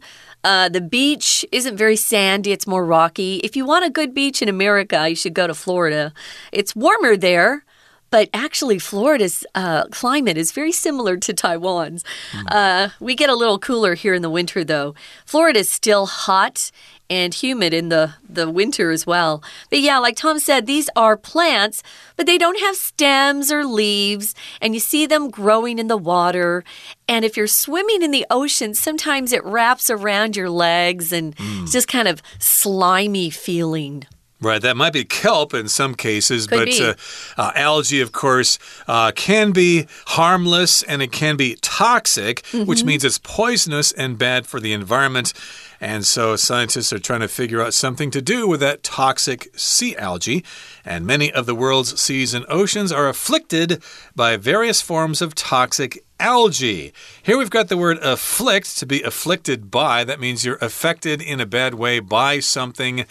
Uh, 0.48 0.66
the 0.66 0.80
beach 0.80 1.44
isn't 1.52 1.76
very 1.76 1.94
sandy, 1.94 2.52
it's 2.52 2.66
more 2.66 2.82
rocky. 2.82 3.36
If 3.40 3.54
you 3.54 3.66
want 3.66 3.84
a 3.84 3.90
good 3.90 4.14
beach 4.14 4.40
in 4.40 4.48
America, 4.48 5.06
you 5.06 5.14
should 5.14 5.34
go 5.34 5.46
to 5.46 5.52
Florida. 5.52 6.14
It's 6.52 6.74
warmer 6.74 7.18
there. 7.18 7.66
But 8.10 8.30
actually, 8.32 8.78
Florida's 8.78 9.44
uh, 9.54 9.84
climate 9.88 10.38
is 10.38 10.52
very 10.52 10.72
similar 10.72 11.16
to 11.18 11.32
Taiwan's. 11.34 12.04
Mm. 12.32 12.44
Uh, 12.48 12.88
we 13.00 13.14
get 13.14 13.30
a 13.30 13.34
little 13.34 13.58
cooler 13.58 13.94
here 13.94 14.14
in 14.14 14.22
the 14.22 14.30
winter, 14.30 14.64
though. 14.64 14.94
Florida 15.26 15.60
is 15.60 15.70
still 15.70 16.06
hot 16.06 16.70
and 17.10 17.32
humid 17.32 17.72
in 17.72 17.88
the, 17.88 18.14
the 18.28 18.50
winter 18.50 18.90
as 18.90 19.06
well. 19.06 19.42
But 19.70 19.80
yeah, 19.80 19.98
like 19.98 20.16
Tom 20.16 20.38
said, 20.38 20.66
these 20.66 20.90
are 20.94 21.16
plants, 21.16 21.82
but 22.16 22.26
they 22.26 22.36
don't 22.36 22.60
have 22.60 22.76
stems 22.76 23.50
or 23.50 23.64
leaves, 23.64 24.34
and 24.60 24.74
you 24.74 24.80
see 24.80 25.06
them 25.06 25.30
growing 25.30 25.78
in 25.78 25.88
the 25.88 25.96
water. 25.96 26.64
And 27.08 27.24
if 27.24 27.36
you're 27.36 27.46
swimming 27.46 28.02
in 28.02 28.10
the 28.10 28.26
ocean, 28.30 28.74
sometimes 28.74 29.32
it 29.32 29.44
wraps 29.44 29.88
around 29.88 30.36
your 30.36 30.50
legs 30.50 31.12
and 31.12 31.34
mm. 31.36 31.62
it's 31.62 31.72
just 31.72 31.88
kind 31.88 32.08
of 32.08 32.22
slimy 32.38 33.30
feeling. 33.30 34.04
Right, 34.40 34.62
that 34.62 34.76
might 34.76 34.92
be 34.92 35.04
kelp 35.04 35.52
in 35.52 35.66
some 35.66 35.96
cases, 35.96 36.46
Could 36.46 36.66
but 36.66 36.80
uh, 36.80 36.94
uh, 37.36 37.52
algae, 37.56 38.00
of 38.00 38.12
course, 38.12 38.56
uh, 38.86 39.10
can 39.10 39.50
be 39.50 39.88
harmless 40.06 40.84
and 40.84 41.02
it 41.02 41.10
can 41.10 41.36
be 41.36 41.56
toxic, 41.60 42.42
mm 42.52 42.60
-hmm. 42.60 42.66
which 42.66 42.78
mm-hmm. 42.78 42.86
means 42.86 43.04
it's 43.04 43.18
poisonous 43.18 43.92
and 43.92 44.16
bad 44.16 44.46
for 44.46 44.60
the 44.60 44.72
environment. 44.72 45.32
And 45.80 46.04
so 46.06 46.36
scientists 46.36 46.92
are 46.92 46.98
trying 46.98 47.20
to 47.20 47.28
figure 47.28 47.60
out 47.60 47.74
something 47.74 48.10
to 48.10 48.20
do 48.20 48.48
with 48.48 48.60
that 48.60 48.82
toxic 48.82 49.48
sea 49.56 49.96
algae. 49.96 50.42
And 50.84 51.06
many 51.06 51.32
of 51.32 51.46
the 51.46 51.54
world's 51.54 52.00
seas 52.00 52.34
and 52.34 52.44
oceans 52.48 52.92
are 52.92 53.08
afflicted 53.08 53.82
by 54.14 54.36
various 54.36 54.80
forms 54.80 55.22
of 55.22 55.34
toxic 55.34 56.04
algae. 56.18 56.92
Here 57.22 57.38
we've 57.38 57.50
got 57.50 57.68
the 57.68 57.76
word 57.76 57.98
afflict, 58.02 58.78
to 58.78 58.86
be 58.86 59.02
afflicted 59.02 59.70
by. 59.70 60.04
That 60.04 60.20
means 60.20 60.44
you're 60.44 60.58
affected 60.60 61.22
in 61.22 61.40
a 61.40 61.46
bad 61.46 61.74
way 61.74 62.00
by 62.00 62.40
something 62.40 63.06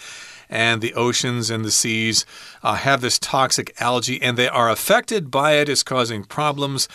and 0.49 0.81
the 0.81 0.93
oceans 0.93 1.49
and 1.49 1.63
the 1.65 1.71
seas 1.71 2.25
uh, 2.63 2.75
have 2.75 3.01
this 3.01 3.19
toxic 3.19 3.73
algae 3.79 4.21
and 4.21 4.37
they 4.37 4.47
are 4.47 4.69
affected 4.69 5.29
by 5.31 5.53
it. 5.53 5.69
It's 5.69 5.83
causing 5.83 6.23
problems. 6.23 6.87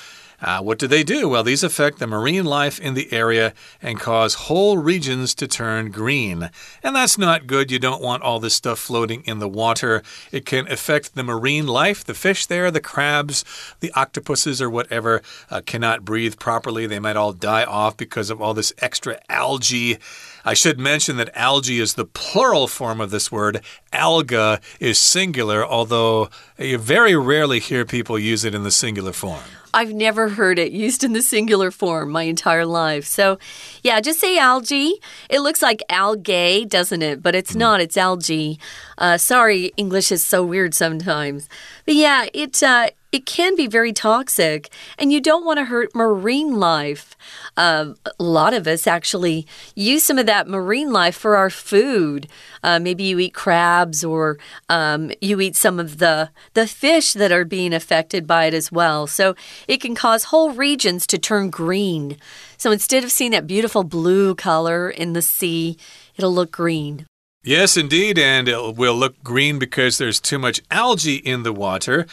Uh, 0.42 0.60
what 0.60 0.78
do 0.78 0.88
they 0.88 1.04
do? 1.04 1.28
Well, 1.28 1.44
these 1.44 1.62
affect 1.62 2.00
the 2.00 2.06
marine 2.06 2.44
life 2.44 2.80
in 2.80 2.94
the 2.94 3.12
area 3.12 3.54
and 3.80 4.00
cause 4.00 4.34
whole 4.34 4.76
regions 4.76 5.36
to 5.36 5.46
turn 5.46 5.92
green. 5.92 6.50
And 6.82 6.96
that's 6.96 7.16
not 7.16 7.46
good. 7.46 7.70
You 7.70 7.78
don't 7.78 8.02
want 8.02 8.24
all 8.24 8.40
this 8.40 8.54
stuff 8.54 8.80
floating 8.80 9.22
in 9.24 9.38
the 9.38 9.48
water. 9.48 10.02
It 10.32 10.44
can 10.44 10.66
affect 10.70 11.14
the 11.14 11.22
marine 11.22 11.68
life. 11.68 12.04
The 12.04 12.14
fish 12.14 12.46
there, 12.46 12.72
the 12.72 12.80
crabs, 12.80 13.44
the 13.78 13.92
octopuses, 13.92 14.60
or 14.60 14.68
whatever, 14.68 15.22
uh, 15.48 15.60
cannot 15.64 16.04
breathe 16.04 16.40
properly. 16.40 16.88
They 16.88 16.98
might 16.98 17.16
all 17.16 17.32
die 17.32 17.64
off 17.64 17.96
because 17.96 18.28
of 18.28 18.42
all 18.42 18.52
this 18.52 18.72
extra 18.78 19.20
algae. 19.28 19.98
I 20.44 20.54
should 20.54 20.78
mention 20.78 21.16
that 21.16 21.30
algae 21.34 21.80
is 21.80 21.94
the 21.94 22.04
plural 22.04 22.66
form 22.66 23.00
of 23.00 23.10
this 23.10 23.30
word. 23.30 23.62
Alga 23.92 24.60
is 24.80 24.98
singular, 24.98 25.64
although 25.64 26.30
you 26.58 26.78
very 26.78 27.14
rarely 27.14 27.60
hear 27.60 27.84
people 27.84 28.18
use 28.18 28.44
it 28.44 28.54
in 28.54 28.62
the 28.64 28.70
singular 28.70 29.12
form. 29.12 29.42
I've 29.74 29.92
never 29.94 30.28
heard 30.28 30.58
it 30.58 30.72
used 30.72 31.02
in 31.02 31.14
the 31.14 31.22
singular 31.22 31.70
form 31.70 32.10
my 32.10 32.24
entire 32.24 32.66
life. 32.66 33.06
So, 33.06 33.38
yeah, 33.82 34.00
just 34.00 34.20
say 34.20 34.36
algae. 34.36 35.00
It 35.30 35.40
looks 35.40 35.62
like 35.62 35.82
algae, 35.88 36.66
doesn't 36.66 37.02
it? 37.02 37.22
But 37.22 37.34
it's 37.34 37.52
mm. 37.52 37.60
not, 37.60 37.80
it's 37.80 37.96
algae. 37.96 38.58
Uh, 38.98 39.16
sorry, 39.16 39.72
English 39.76 40.12
is 40.12 40.24
so 40.24 40.44
weird 40.44 40.74
sometimes. 40.74 41.48
But 41.86 41.94
yeah, 41.94 42.26
it. 42.34 42.62
Uh, 42.62 42.90
it 43.12 43.26
can 43.26 43.54
be 43.54 43.66
very 43.66 43.92
toxic, 43.92 44.70
and 44.98 45.12
you 45.12 45.20
don't 45.20 45.44
want 45.44 45.58
to 45.58 45.66
hurt 45.66 45.94
marine 45.94 46.58
life. 46.58 47.14
Um, 47.58 47.96
a 48.06 48.22
lot 48.22 48.54
of 48.54 48.66
us 48.66 48.86
actually 48.86 49.46
use 49.76 50.02
some 50.02 50.18
of 50.18 50.24
that 50.26 50.48
marine 50.48 50.90
life 50.90 51.14
for 51.14 51.36
our 51.36 51.50
food. 51.50 52.26
Uh, 52.62 52.78
maybe 52.78 53.04
you 53.04 53.18
eat 53.18 53.34
crabs, 53.34 54.02
or 54.02 54.38
um, 54.70 55.12
you 55.20 55.40
eat 55.40 55.56
some 55.56 55.78
of 55.78 55.98
the 55.98 56.30
the 56.54 56.66
fish 56.66 57.12
that 57.12 57.30
are 57.30 57.44
being 57.44 57.74
affected 57.74 58.26
by 58.26 58.46
it 58.46 58.54
as 58.54 58.72
well. 58.72 59.06
So 59.06 59.36
it 59.68 59.82
can 59.82 59.94
cause 59.94 60.24
whole 60.24 60.52
regions 60.52 61.06
to 61.08 61.18
turn 61.18 61.50
green. 61.50 62.16
So 62.56 62.70
instead 62.70 63.04
of 63.04 63.12
seeing 63.12 63.32
that 63.32 63.46
beautiful 63.46 63.84
blue 63.84 64.34
color 64.34 64.88
in 64.88 65.12
the 65.12 65.22
sea, 65.22 65.76
it'll 66.16 66.34
look 66.34 66.50
green. 66.50 67.06
Yes, 67.44 67.76
indeed, 67.76 68.20
and 68.20 68.46
it 68.48 68.76
will 68.76 68.94
look 68.94 69.20
green 69.24 69.58
because 69.58 69.98
there's 69.98 70.20
too 70.20 70.38
much 70.38 70.62
algae 70.70 71.16
in 71.16 71.42
the 71.42 71.52
water. 71.52 72.06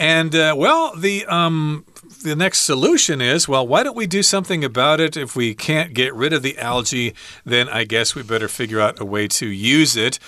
And 0.00 0.34
uh, 0.34 0.54
well, 0.56 0.96
the 0.96 1.26
um, 1.26 1.84
the 2.22 2.34
next 2.34 2.60
solution 2.60 3.20
is 3.20 3.46
well, 3.46 3.68
why 3.68 3.82
don't 3.82 3.94
we 3.94 4.06
do 4.06 4.22
something 4.22 4.64
about 4.64 4.98
it? 4.98 5.14
If 5.14 5.36
we 5.36 5.54
can't 5.54 5.92
get 5.92 6.14
rid 6.14 6.32
of 6.32 6.42
the 6.42 6.56
algae, 6.56 7.14
then 7.44 7.68
I 7.68 7.84
guess 7.84 8.14
we 8.14 8.22
better 8.22 8.48
figure 8.48 8.80
out 8.80 8.98
a 8.98 9.04
way 9.04 9.28
to 9.28 9.46
use 9.46 9.96
it. 9.96 10.18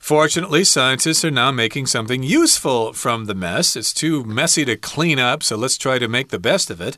Fortunately, 0.00 0.64
scientists 0.64 1.24
are 1.24 1.30
now 1.30 1.52
making 1.52 1.86
something 1.86 2.24
useful 2.24 2.92
from 2.92 3.26
the 3.26 3.34
mess. 3.36 3.76
It's 3.76 3.94
too 3.94 4.24
messy 4.24 4.64
to 4.64 4.76
clean 4.76 5.20
up, 5.20 5.44
so 5.44 5.56
let's 5.56 5.78
try 5.78 6.00
to 6.00 6.08
make 6.08 6.30
the 6.30 6.40
best 6.40 6.68
of 6.68 6.80
it. 6.80 6.96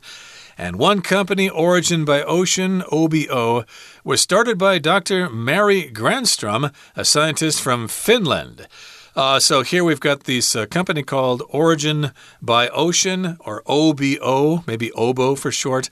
And 0.57 0.77
one 0.77 1.01
company, 1.01 1.49
Origin 1.49 2.03
by 2.03 2.23
Ocean, 2.23 2.83
OBO, 2.91 3.63
was 4.03 4.21
started 4.21 4.57
by 4.57 4.79
Dr. 4.79 5.29
Mary 5.29 5.91
Granstrom, 5.93 6.73
a 6.95 7.05
scientist 7.05 7.61
from 7.61 7.87
Finland. 7.87 8.67
Uh, 9.15 9.39
so 9.39 9.61
here 9.61 9.83
we've 9.83 9.99
got 9.99 10.23
this 10.23 10.55
uh, 10.55 10.65
company 10.65 11.03
called 11.03 11.43
Origin 11.49 12.11
by 12.41 12.67
Ocean, 12.69 13.37
or 13.41 13.61
OBO, 13.67 14.63
maybe 14.65 14.91
OBO 14.93 15.35
for 15.35 15.51
short. 15.51 15.89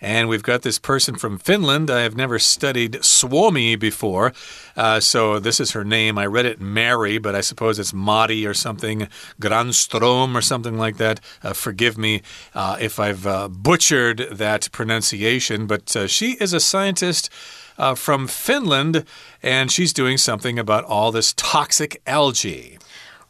and 0.00 0.28
we've 0.28 0.42
got 0.42 0.62
this 0.62 0.78
person 0.78 1.16
from 1.16 1.38
Finland. 1.38 1.90
I 1.90 2.00
have 2.00 2.16
never 2.16 2.38
studied 2.38 3.04
Suomi 3.04 3.76
before. 3.76 4.32
Uh, 4.76 4.98
so 5.00 5.38
this 5.38 5.60
is 5.60 5.72
her 5.72 5.84
name. 5.84 6.16
I 6.16 6.24
read 6.24 6.46
it 6.46 6.58
Mary, 6.60 7.18
but 7.18 7.34
I 7.34 7.42
suppose 7.42 7.78
it's 7.78 7.92
Mari 7.92 8.46
or 8.46 8.54
something, 8.54 9.08
Granstrom 9.40 10.34
or 10.34 10.40
something 10.40 10.78
like 10.78 10.96
that. 10.96 11.20
Uh, 11.42 11.52
forgive 11.52 11.98
me 11.98 12.22
uh, 12.54 12.78
if 12.80 12.98
I've 12.98 13.26
uh, 13.26 13.48
butchered 13.48 14.26
that 14.32 14.70
pronunciation, 14.72 15.66
but 15.66 15.94
she 16.06 16.32
is 16.40 16.54
a 16.54 16.60
scientist 16.60 17.28
uh, 17.78 17.94
from 17.94 18.26
Finland, 18.26 19.04
and 19.42 19.70
she's 19.70 19.92
doing 19.92 20.18
something 20.18 20.58
about 20.58 20.84
all 20.84 21.12
this 21.12 21.32
toxic 21.36 22.00
algae. 22.06 22.78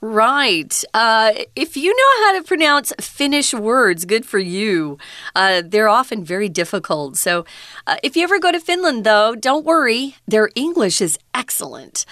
Right. 0.04 0.84
Uh, 0.92 1.32
if 1.56 1.78
you 1.78 1.88
know 1.88 2.26
how 2.26 2.38
to 2.38 2.44
pronounce 2.44 2.92
Finnish 3.00 3.54
words, 3.54 4.04
good 4.04 4.26
for 4.26 4.38
you. 4.38 4.98
Uh, 5.34 5.62
they're 5.64 5.88
often 5.88 6.22
very 6.22 6.50
difficult. 6.50 7.16
So, 7.16 7.46
uh, 7.86 7.96
if 8.02 8.14
you 8.14 8.22
ever 8.22 8.38
go 8.38 8.52
to 8.52 8.60
Finland, 8.60 9.04
though, 9.04 9.34
don't 9.34 9.64
worry. 9.64 10.16
Their 10.28 10.50
English 10.54 11.00
is 11.00 11.18
excellent. 11.32 12.04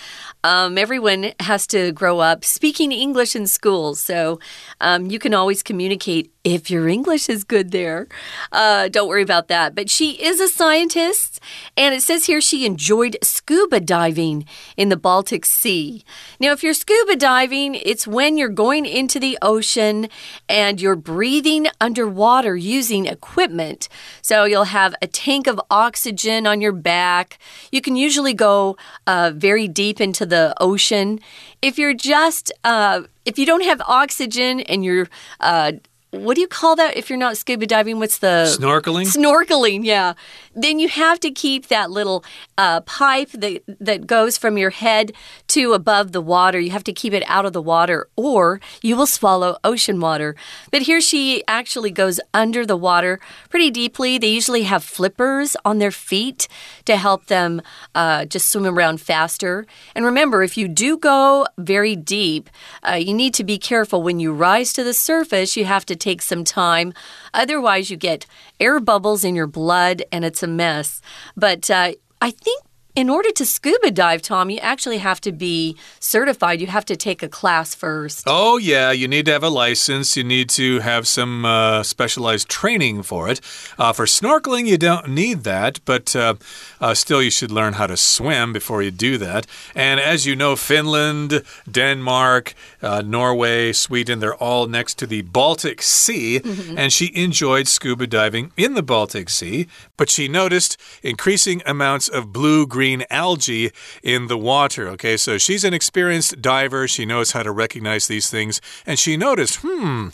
Um, 0.44 0.76
everyone 0.76 1.32
has 1.38 1.66
to 1.68 1.92
grow 1.92 2.18
up 2.18 2.44
speaking 2.44 2.90
English 2.90 3.36
in 3.36 3.46
schools, 3.46 4.00
so 4.00 4.40
um, 4.80 5.06
you 5.06 5.18
can 5.18 5.34
always 5.34 5.62
communicate 5.62 6.32
if 6.44 6.70
your 6.70 6.88
English 6.88 7.28
is 7.28 7.44
good 7.44 7.70
there. 7.70 8.08
Uh, 8.50 8.88
don't 8.88 9.08
worry 9.08 9.22
about 9.22 9.46
that. 9.48 9.74
But 9.74 9.88
she 9.88 10.12
is 10.22 10.40
a 10.40 10.48
scientist, 10.48 11.40
and 11.76 11.94
it 11.94 12.02
says 12.02 12.26
here 12.26 12.40
she 12.40 12.66
enjoyed 12.66 13.16
scuba 13.22 13.78
diving 13.78 14.44
in 14.76 14.88
the 14.88 14.96
Baltic 14.96 15.44
Sea. 15.44 16.04
Now, 16.40 16.50
if 16.52 16.64
you're 16.64 16.74
scuba 16.74 17.14
diving, 17.14 17.76
it's 17.76 18.06
when 18.06 18.36
you're 18.36 18.48
going 18.48 18.86
into 18.86 19.20
the 19.20 19.38
ocean 19.40 20.08
and 20.48 20.80
you're 20.80 20.96
breathing 20.96 21.68
underwater 21.80 22.56
using 22.56 23.06
equipment. 23.06 23.88
So 24.20 24.44
you'll 24.44 24.64
have 24.64 24.94
a 25.00 25.06
tank 25.06 25.46
of 25.46 25.60
oxygen 25.70 26.46
on 26.46 26.60
your 26.60 26.72
back. 26.72 27.38
You 27.70 27.80
can 27.80 27.94
usually 27.94 28.34
go 28.34 28.76
uh, 29.06 29.32
very 29.34 29.68
deep 29.68 30.00
into 30.00 30.26
the 30.32 30.54
ocean. 30.60 31.20
If 31.60 31.78
you're 31.78 31.94
just, 31.94 32.52
uh, 32.64 33.02
if 33.24 33.38
you 33.38 33.46
don't 33.46 33.64
have 33.64 33.80
oxygen 33.86 34.60
and 34.60 34.84
you're, 34.84 35.08
uh, 35.40 35.72
what 36.12 36.34
do 36.34 36.42
you 36.42 36.48
call 36.48 36.76
that 36.76 36.96
if 36.96 37.08
you're 37.08 37.18
not 37.18 37.38
scuba 37.38 37.66
diving? 37.66 37.98
What's 37.98 38.18
the 38.18 38.54
snorkeling? 38.60 39.06
Snorkeling, 39.06 39.80
yeah. 39.84 40.12
Then 40.54 40.78
you 40.78 40.88
have 40.88 41.18
to 41.20 41.30
keep 41.30 41.68
that 41.68 41.90
little 41.90 42.22
uh, 42.58 42.82
pipe 42.82 43.30
that 43.32 43.62
that 43.80 44.06
goes 44.06 44.36
from 44.36 44.58
your 44.58 44.68
head 44.70 45.12
to 45.52 45.72
above 45.72 46.12
the 46.12 46.20
water. 46.20 46.58
You 46.58 46.70
have 46.70 46.84
to 46.84 46.92
keep 46.92 47.12
it 47.12 47.24
out 47.26 47.44
of 47.44 47.52
the 47.52 47.62
water, 47.62 48.08
or 48.16 48.60
you 48.82 48.96
will 48.96 49.06
swallow 49.06 49.58
ocean 49.64 50.00
water. 50.00 50.34
But 50.70 50.82
here 50.82 51.00
she 51.00 51.44
actually 51.46 51.90
goes 51.90 52.20
under 52.32 52.64
the 52.64 52.76
water 52.76 53.20
pretty 53.50 53.70
deeply. 53.70 54.18
They 54.18 54.28
usually 54.28 54.62
have 54.64 54.82
flippers 54.82 55.56
on 55.64 55.78
their 55.78 55.90
feet 55.90 56.48
to 56.86 56.96
help 56.96 57.26
them 57.26 57.60
uh, 57.94 58.24
just 58.24 58.48
swim 58.50 58.66
around 58.66 59.00
faster. 59.00 59.66
And 59.94 60.04
remember, 60.04 60.42
if 60.42 60.56
you 60.56 60.68
do 60.68 60.96
go 60.96 61.46
very 61.58 61.96
deep, 61.96 62.48
uh, 62.82 62.94
you 62.94 63.14
need 63.14 63.34
to 63.34 63.44
be 63.44 63.58
careful 63.58 64.02
when 64.02 64.20
you 64.20 64.32
rise 64.32 64.72
to 64.72 64.84
the 64.84 64.94
surface. 64.94 65.56
You 65.56 65.64
have 65.66 65.86
to 65.86 65.96
take 65.96 66.22
some 66.22 66.44
time. 66.44 66.92
Otherwise, 67.34 67.90
you 67.90 67.96
get 67.96 68.26
air 68.58 68.80
bubbles 68.80 69.24
in 69.24 69.34
your 69.34 69.46
blood 69.46 70.02
and 70.10 70.24
it's 70.24 70.42
a 70.42 70.46
mess. 70.46 71.00
But 71.36 71.70
uh, 71.70 71.92
I 72.20 72.30
think 72.30 72.62
in 72.94 73.08
order 73.08 73.30
to 73.32 73.46
scuba 73.46 73.90
dive, 73.90 74.20
Tom, 74.20 74.50
you 74.50 74.58
actually 74.58 74.98
have 74.98 75.20
to 75.22 75.32
be 75.32 75.76
certified. 75.98 76.60
You 76.60 76.66
have 76.66 76.84
to 76.86 76.96
take 76.96 77.22
a 77.22 77.28
class 77.28 77.74
first. 77.74 78.24
Oh, 78.26 78.58
yeah. 78.58 78.92
You 78.92 79.08
need 79.08 79.24
to 79.26 79.32
have 79.32 79.42
a 79.42 79.48
license. 79.48 80.14
You 80.14 80.24
need 80.24 80.50
to 80.50 80.80
have 80.80 81.08
some 81.08 81.46
uh, 81.46 81.82
specialized 81.84 82.50
training 82.50 83.02
for 83.02 83.30
it. 83.30 83.40
Uh, 83.78 83.94
for 83.94 84.04
snorkeling, 84.04 84.66
you 84.66 84.76
don't 84.76 85.08
need 85.08 85.44
that, 85.44 85.80
but 85.86 86.14
uh, 86.14 86.34
uh, 86.80 86.92
still, 86.92 87.22
you 87.22 87.30
should 87.30 87.50
learn 87.50 87.74
how 87.74 87.86
to 87.86 87.96
swim 87.96 88.52
before 88.52 88.82
you 88.82 88.90
do 88.90 89.16
that. 89.16 89.46
And 89.74 89.98
as 89.98 90.26
you 90.26 90.36
know, 90.36 90.54
Finland, 90.54 91.42
Denmark, 91.70 92.54
uh, 92.82 93.00
Norway, 93.00 93.72
Sweden, 93.72 94.20
they're 94.20 94.34
all 94.34 94.66
next 94.66 94.98
to 94.98 95.06
the 95.06 95.22
Baltic 95.22 95.80
Sea. 95.80 96.40
Mm 96.44 96.52
-hmm. 96.52 96.78
And 96.78 96.92
she 96.92 97.10
enjoyed 97.14 97.68
scuba 97.68 98.06
diving 98.06 98.52
in 98.56 98.74
the 98.74 98.82
Baltic 98.82 99.30
Sea, 99.30 99.66
but 99.96 100.10
she 100.10 100.28
noticed 100.28 100.76
increasing 101.02 101.62
amounts 101.64 102.10
of 102.10 102.32
blue 102.32 102.66
green 102.66 102.81
green 102.82 103.04
algae 103.10 103.70
in 104.02 104.26
the 104.26 104.36
water. 104.36 104.88
Okay, 104.88 105.16
so 105.16 105.38
she's 105.38 105.62
an 105.62 105.72
experienced 105.72 106.42
diver. 106.42 106.88
She 106.88 107.06
knows 107.06 107.30
how 107.30 107.44
to 107.44 107.52
recognize 107.52 108.08
these 108.08 108.28
things. 108.28 108.60
And 108.84 108.98
she 108.98 109.16
noticed, 109.16 109.60
hmm, 109.62 110.08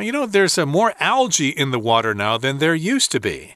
you 0.00 0.12
know, 0.12 0.24
there's 0.24 0.56
more 0.56 0.94
algae 0.98 1.50
in 1.50 1.72
the 1.72 1.78
water 1.78 2.14
now 2.14 2.38
than 2.38 2.56
there 2.56 2.74
used 2.74 3.12
to 3.12 3.20
be. 3.20 3.55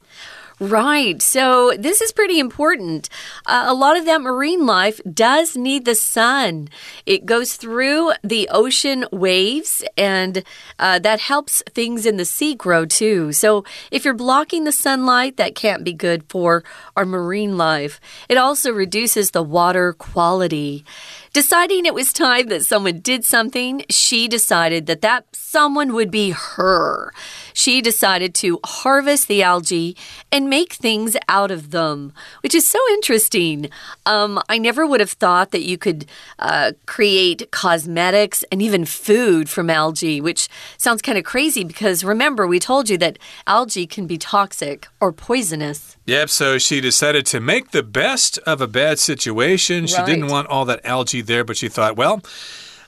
Right. 0.63 1.23
So 1.23 1.73
this 1.79 2.03
is 2.03 2.13
pretty 2.13 2.39
important. 2.39 3.09
Uh, 3.47 3.65
a 3.67 3.73
lot 3.73 3.97
of 3.97 4.05
that 4.05 4.21
marine 4.21 4.67
life 4.67 5.01
does 5.11 5.57
need 5.57 5.87
the 5.87 5.95
sun. 5.95 6.69
It 7.07 7.25
goes 7.25 7.57
through 7.57 8.13
the 8.23 8.47
ocean 8.51 9.07
waves, 9.11 9.83
and 9.97 10.45
uh, 10.79 10.99
that 10.99 11.19
helps 11.19 11.63
things 11.71 12.05
in 12.05 12.19
the 12.19 12.27
sea 12.27 12.55
grow 12.55 12.85
too. 12.85 13.33
So 13.33 13.65
if 13.91 14.05
you're 14.05 14.13
blocking 14.13 14.65
the 14.65 14.73
sunlight, 14.73 15.39
that 15.39 15.55
can't 15.55 15.83
be 15.83 15.95
good 15.95 16.25
for 16.29 16.63
our 16.95 17.07
marine 17.07 17.57
life. 17.57 17.99
It 18.29 18.37
also 18.37 18.71
reduces 18.71 19.31
the 19.31 19.43
water 19.43 19.95
quality. 19.95 20.85
Deciding 21.33 21.87
it 21.87 21.95
was 21.95 22.13
time 22.13 22.49
that 22.49 22.65
someone 22.65 22.99
did 22.99 23.25
something, 23.25 23.85
she 23.89 24.27
decided 24.27 24.87
that 24.87 25.01
that 25.03 25.27
someone 25.33 25.93
would 25.93 26.11
be 26.11 26.31
her. 26.31 27.13
She 27.55 27.81
decided 27.81 28.35
to 28.37 28.59
harvest 28.65 29.29
the 29.29 29.41
algae 29.41 29.97
and 30.33 30.51
make 30.51 30.73
things 30.73 31.17
out 31.29 31.53
of 31.53 31.71
them, 31.71 32.13
which 32.43 32.53
is 32.53 32.69
so 32.69 32.81
interesting. 32.95 33.71
Um, 34.07 34.41
I 34.49 34.59
never 34.59 34.85
would 34.85 34.99
have 34.99 35.13
thought 35.13 35.53
that 35.53 35.63
you 35.63 35.79
could 35.79 36.07
uh, 36.41 36.73
create 36.87 37.53
cosmetics 37.53 38.45
and 38.51 38.61
even 38.61 38.85
food 38.85 39.49
from 39.49 39.71
algae, 39.71 40.21
which 40.21 40.49
sounds 40.79 41.01
kind 41.01 41.17
of 41.17 41.23
crazy 41.23 41.63
because 41.63 42.03
remember, 42.03 42.45
we 42.45 42.59
told 42.59 42.91
you 42.91 42.99
that 42.99 43.21
algae 43.47 43.87
can 43.87 44.09
be 44.09 44.19
toxic 44.19 44.89
or 45.01 45.13
poisonous. 45.13 45.97
Yep, 46.07 46.29
so 46.29 46.59
she 46.59 46.81
decided 46.81 47.25
to 47.27 47.39
make 47.39 47.71
the 47.71 47.85
best 47.85 48.39
of 48.39 48.61
a 48.61 48.67
bad 48.67 48.99
situation. 48.99 49.87
She 49.87 49.97
right. 49.97 50.07
didn't 50.07 50.27
want 50.27 50.49
all 50.49 50.65
that 50.65 50.85
algae 50.85 51.20
there, 51.27 51.45
but 51.45 51.57
she 51.57 51.69
thought, 51.69 51.97
well, 51.97 52.23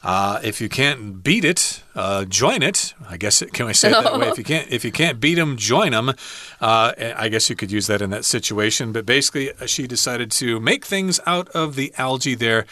uh, 0.03 0.41
if 0.43 0.61
you 0.61 0.69
can't 0.69 1.23
beat 1.23 1.45
it, 1.45 1.83
uh, 1.95 2.25
join 2.25 2.63
it. 2.63 2.95
I 3.09 3.17
guess 3.17 3.43
can 3.53 3.69
I 3.69 3.73
say 3.73 3.91
it 3.91 4.03
that 4.03 4.19
way? 4.19 4.29
If 4.29 4.39
you 4.39 4.45
can't, 4.45 4.69
if 4.71 4.85
you 4.85 4.91
can't 4.91 5.21
beat 5.21 5.37
them, 5.37 5.57
join 5.57 5.93
them. 5.93 6.11
Uh, 6.61 6.93
I 7.17 7.29
guess 7.29 7.49
you 7.49 7.55
could 7.55 7.71
use 7.71 7.87
that 7.87 8.03
in 8.03 8.11
that 8.11 8.25
situation. 8.25 8.93
But 8.93 9.07
basically, 9.07 9.53
uh, 9.53 9.67
she 9.67 9.87
decided 9.87 10.33
to 10.33 10.59
make 10.59 10.85
things 10.85 11.21
out 11.25 11.49
of 11.51 11.77
the 11.77 11.95
algae 11.99 12.35
there 12.35 12.67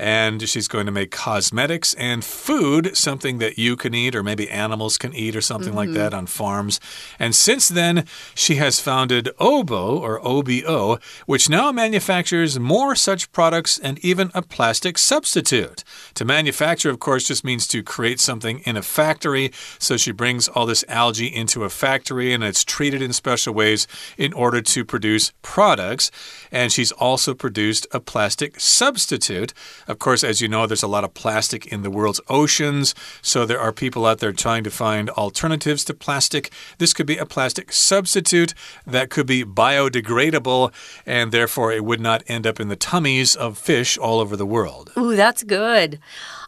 And 0.00 0.48
she's 0.48 0.66
going 0.66 0.86
to 0.86 0.92
make 0.92 1.10
cosmetics 1.10 1.92
and 1.92 2.24
food, 2.24 2.96
something 2.96 3.36
that 3.36 3.58
you 3.58 3.76
can 3.76 3.94
eat 3.94 4.16
or 4.16 4.22
maybe 4.22 4.48
animals 4.48 4.96
can 4.96 5.14
eat 5.14 5.36
or 5.36 5.42
something 5.42 5.72
mm 5.72 5.74
-hmm. 5.74 5.80
like 5.80 5.90
mm-hmm. 5.90 6.10
that 6.10 6.14
on 6.14 6.26
farms. 6.26 6.80
And 7.18 7.34
since 7.34 7.74
then, 7.74 8.06
she 8.34 8.54
has 8.54 8.80
founded 8.80 9.28
Obo 9.38 9.98
or 9.98 10.18
OBO, 10.26 10.98
which 11.26 11.50
now 11.50 11.70
manufactures 11.70 12.58
more 12.58 12.96
such 12.96 13.30
products 13.32 13.78
and 13.82 13.98
even 14.02 14.30
a 14.32 14.40
plastic 14.40 14.96
substitute. 14.98 15.84
To 16.14 16.24
manufacture, 16.24 16.92
of 16.92 16.98
course, 16.98 17.28
just 17.28 17.44
means 17.44 17.66
to 17.66 17.82
create 17.82 18.20
something 18.20 18.62
in 18.64 18.76
a 18.76 18.82
factory. 18.82 19.50
So 19.78 19.96
she 19.98 20.12
brings 20.12 20.48
all 20.48 20.66
this 20.66 20.84
algae 20.88 21.34
into 21.42 21.64
a 21.64 21.68
factory 21.68 22.34
and 22.34 22.42
it's 22.42 22.64
treated 22.64 23.02
in 23.02 23.12
special 23.12 23.54
ways 23.54 23.86
in 24.16 24.32
order 24.32 24.62
to 24.62 24.84
produce 24.84 25.32
products. 25.42 26.10
And 26.50 26.72
she's 26.72 26.92
also 26.92 27.34
produced 27.34 27.86
a 27.92 28.00
plastic 28.00 28.60
substitute. 28.60 29.52
Of 29.90 29.98
course, 29.98 30.22
as 30.22 30.40
you 30.40 30.46
know, 30.46 30.68
there's 30.68 30.84
a 30.84 30.86
lot 30.86 31.02
of 31.02 31.14
plastic 31.14 31.66
in 31.66 31.82
the 31.82 31.90
world's 31.90 32.20
oceans. 32.28 32.94
So 33.22 33.44
there 33.44 33.58
are 33.58 33.72
people 33.72 34.06
out 34.06 34.20
there 34.20 34.30
trying 34.30 34.62
to 34.62 34.70
find 34.70 35.10
alternatives 35.10 35.84
to 35.86 35.94
plastic. 35.94 36.52
This 36.78 36.94
could 36.94 37.06
be 37.06 37.16
a 37.16 37.26
plastic 37.26 37.72
substitute 37.72 38.54
that 38.86 39.10
could 39.10 39.26
be 39.26 39.44
biodegradable 39.44 40.72
and 41.04 41.32
therefore 41.32 41.72
it 41.72 41.84
would 41.84 42.00
not 42.00 42.22
end 42.28 42.46
up 42.46 42.60
in 42.60 42.68
the 42.68 42.76
tummies 42.76 43.34
of 43.34 43.58
fish 43.58 43.98
all 43.98 44.20
over 44.20 44.36
the 44.36 44.46
world. 44.46 44.92
Ooh, 44.96 45.16
that's 45.16 45.42
good. 45.42 45.98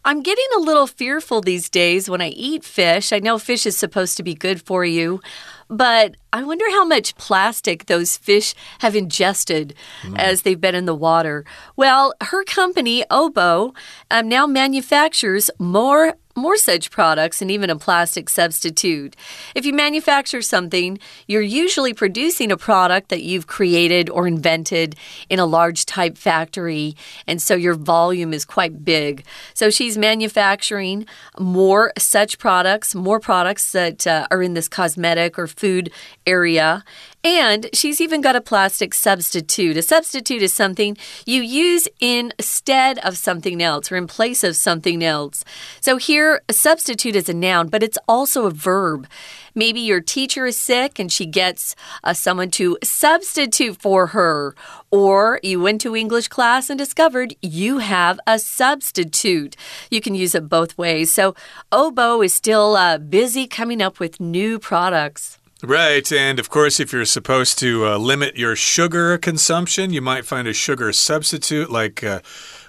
I'm 0.05 0.23
getting 0.23 0.47
a 0.57 0.61
little 0.61 0.87
fearful 0.87 1.41
these 1.41 1.69
days 1.69 2.09
when 2.09 2.21
I 2.21 2.29
eat 2.29 2.63
fish. 2.63 3.13
I 3.13 3.19
know 3.19 3.39
fish 3.39 3.67
is 3.67 3.77
supposed 3.77 4.17
to 4.19 4.23
be 4.23 4.35
good 4.35 4.63
for 4.63 4.85
you, 4.85 5.21
but 5.69 6.17
I 6.33 6.43
wonder 6.43 6.65
how 6.71 6.85
much 6.85 7.15
plastic 7.17 7.87
those 7.87 8.17
fish 8.17 8.55
have 8.79 8.97
ingested 8.97 9.75
mm. 10.03 10.19
as 10.19 10.43
they've 10.43 10.61
been 10.61 10.75
in 10.75 10.87
the 10.87 10.95
water. 10.95 11.45
Well, 11.77 12.15
her 12.23 12.45
company, 12.45 13.05
Obo, 13.11 13.75
um, 14.11 14.29
now 14.29 14.47
manufactures 14.47 15.51
more 15.59 16.15
more 16.35 16.57
such 16.57 16.91
products 16.91 17.43
and 17.43 17.51
even 17.51 17.71
a 17.71 17.77
plastic 17.77 18.29
substitute. 18.29 19.17
If 19.55 19.65
you 19.67 19.73
manufacture 19.73 20.43
something, 20.43 20.99
you're 21.27 21.43
usually 21.43 21.95
producing 21.95 22.51
a 22.51 22.57
product 22.57 23.09
that 23.09 23.23
you've 23.23 23.47
created 23.47 24.09
or 24.11 24.27
invented 24.27 24.97
in 25.29 25.39
a 25.39 25.47
large 25.47 25.87
type 25.87 26.17
factory, 26.17 26.97
and 27.27 27.41
so 27.41 27.55
your 27.55 27.75
volume 27.75 28.33
is 28.33 28.45
quite 28.45 28.85
big. 28.85 29.25
So 29.55 29.71
she's 29.71 29.99
manufacturing 29.99 31.07
more 31.39 31.93
such 31.99 32.39
products, 32.39 32.95
more 32.95 33.21
products 33.21 33.73
that 33.73 34.07
uh, 34.07 34.27
are 34.31 34.43
in 34.43 34.55
this 34.55 34.69
cosmetic 34.69 35.39
or 35.39 35.47
food 35.47 35.91
area. 36.27 36.85
And 37.25 37.71
she's 37.73 38.01
even 38.01 38.21
got 38.21 38.35
a 38.35 38.41
plastic 38.41 38.93
substitute. 38.95 39.77
A 39.77 39.83
substitute 39.83 40.43
is 40.43 40.53
something 40.53 40.97
you 41.25 41.41
use 41.41 41.87
instead 42.01 42.99
of 42.99 43.17
something 43.17 43.63
else 43.63 43.93
or 43.93 43.97
in 43.97 44.09
place 44.09 44.43
of 44.43 44.57
something 44.57 45.05
else. 45.05 45.45
So 45.81 45.99
here, 45.99 46.43
a 46.49 46.53
substitute 46.53 47.15
is 47.15 47.29
a 47.29 47.35
noun, 47.35 47.69
but 47.69 47.85
it's 47.85 47.99
also 48.09 48.47
a 48.47 48.51
verb. 48.51 49.07
Maybe 49.55 49.79
your 49.79 50.01
teacher 50.01 50.47
is 50.47 50.59
sick 50.59 50.99
and 50.99 51.13
she 51.13 51.27
gets 51.27 51.77
uh, 52.03 52.13
someone 52.13 52.51
to 52.53 52.77
substitute 52.83 53.81
for 53.81 54.09
her. 54.09 54.57
Or 54.91 55.39
you 55.45 55.61
went 55.61 55.81
to 55.83 55.95
English 55.95 56.27
class 56.27 56.71
and 56.71 56.79
discovered 56.79 57.37
you 57.41 57.79
have 57.79 58.19
a 58.27 58.41
substitute. 58.41 59.55
You 59.93 60.01
can 60.01 60.17
use 60.17 60.35
it 60.35 60.49
both 60.49 60.77
ways. 60.77 61.13
So, 61.13 61.37
Obo 61.71 62.21
is 62.21 62.35
still 62.35 62.75
uh, 62.75 62.99
busy 62.99 63.47
coming 63.47 63.81
up 63.81 64.01
with 64.01 64.19
new 64.19 64.59
products. 64.59 65.39
Right, 65.63 66.11
and 66.11 66.41
of 66.41 66.51
course, 66.51 66.81
if 66.81 66.93
you're 66.93 67.05
supposed 67.05 67.57
to 67.61 67.87
uh, 67.87 67.97
limit 67.97 68.37
your 68.37 68.57
sugar 68.57 69.17
consumption, 69.17 69.93
you 69.93 70.03
might 70.03 70.25
find 70.25 70.49
a 70.49 70.53
sugar 70.53 70.93
substitute 70.93 71.71
like. 71.71 72.03
Uh, 72.03 72.21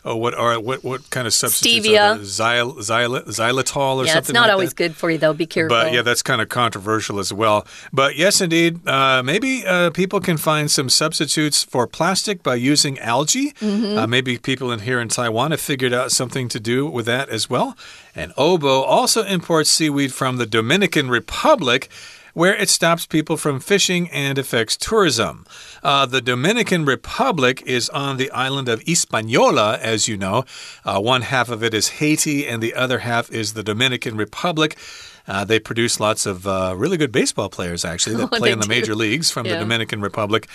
oh, 0.05 0.15
what 0.15 0.35
are 0.35 0.59
what 0.59 0.83
what 0.83 1.09
kind 1.09 1.25
of 1.25 1.33
substitutes? 1.33 1.87
Stevia, 1.87 2.23
Xyl, 2.23 2.81
xyl, 2.83 3.21
xylitol, 3.21 3.95
or 3.95 4.05
yeah, 4.05 4.13
something. 4.13 4.13
Yeah, 4.13 4.17
it's 4.19 4.33
not 4.33 4.41
like 4.41 4.51
always 4.51 4.69
that. 4.69 4.75
good 4.75 4.95
for 4.95 5.09
you, 5.09 5.17
though. 5.17 5.33
Be 5.33 5.47
careful. 5.47 5.75
But 5.75 5.91
yeah, 5.91 6.03
that's 6.03 6.21
kind 6.21 6.39
of 6.39 6.49
controversial 6.49 7.17
as 7.17 7.33
well. 7.33 7.65
But 7.91 8.15
yes, 8.15 8.41
indeed, 8.41 8.87
uh, 8.87 9.23
maybe 9.23 9.65
uh, 9.65 9.89
people 9.89 10.19
can 10.19 10.37
find 10.37 10.69
some 10.69 10.87
substitutes 10.87 11.63
for 11.63 11.87
plastic 11.87 12.43
by 12.43 12.55
using 12.55 12.99
algae. 12.99 13.53
Mm 13.59 13.81
-hmm. 13.81 14.07
maybe 14.07 14.37
people 14.37 14.71
in 14.71 14.79
here 14.81 15.01
in 15.01 15.07
Taiwan 15.07 15.51
have 15.51 15.61
figured 15.61 15.93
out 15.93 16.11
something 16.11 16.47
to 16.49 16.59
do 16.59 16.85
with 16.85 17.05
that 17.05 17.29
as 17.29 17.49
well. 17.49 17.75
And 18.15 18.31
Obo 18.35 18.83
also 18.83 19.23
imports 19.23 19.71
seaweed 19.71 20.13
from 20.13 20.37
the 20.37 20.45
Dominican 20.45 21.09
Republic 21.09 21.89
where 22.33 22.55
it 22.55 22.69
stops 22.69 23.05
people 23.05 23.37
from 23.37 23.59
fishing 23.59 24.09
and 24.09 24.37
affects 24.37 24.75
tourism. 24.75 25.45
Uh, 25.81 26.05
the 26.05 26.21
Dominican 26.21 26.85
Republic 26.85 27.63
is 27.65 27.89
on 27.89 28.17
the 28.17 28.31
island 28.31 28.67
of 28.67 28.81
Hispaniola, 28.81 29.77
as 29.79 30.07
you 30.07 30.17
know. 30.17 30.43
Uh, 30.83 30.99
one 30.99 31.21
half 31.21 31.49
of 31.49 31.63
it 31.63 31.73
is 31.73 31.89
Haiti, 31.89 32.47
and 32.47 32.61
the 32.61 32.73
other 32.73 32.99
half 32.99 33.31
is 33.31 33.53
the 33.53 33.63
Dominican 33.63 34.17
Republic. 34.17 34.77
Uh, 35.25 35.45
they 35.45 35.59
produce 35.59 35.99
lots 35.99 36.25
of 36.25 36.45
uh, 36.45 36.73
really 36.75 36.97
good 36.97 37.11
baseball 37.11 37.49
players, 37.49 37.85
actually, 37.85 38.15
that 38.17 38.23
oh, 38.33 38.37
play 38.37 38.51
in 38.51 38.59
the 38.59 38.65
do. 38.65 38.69
major 38.69 38.95
leagues 38.95 39.31
from 39.31 39.45
yeah. 39.45 39.53
the 39.53 39.59
Dominican 39.59 40.01
Republic. 40.01 40.47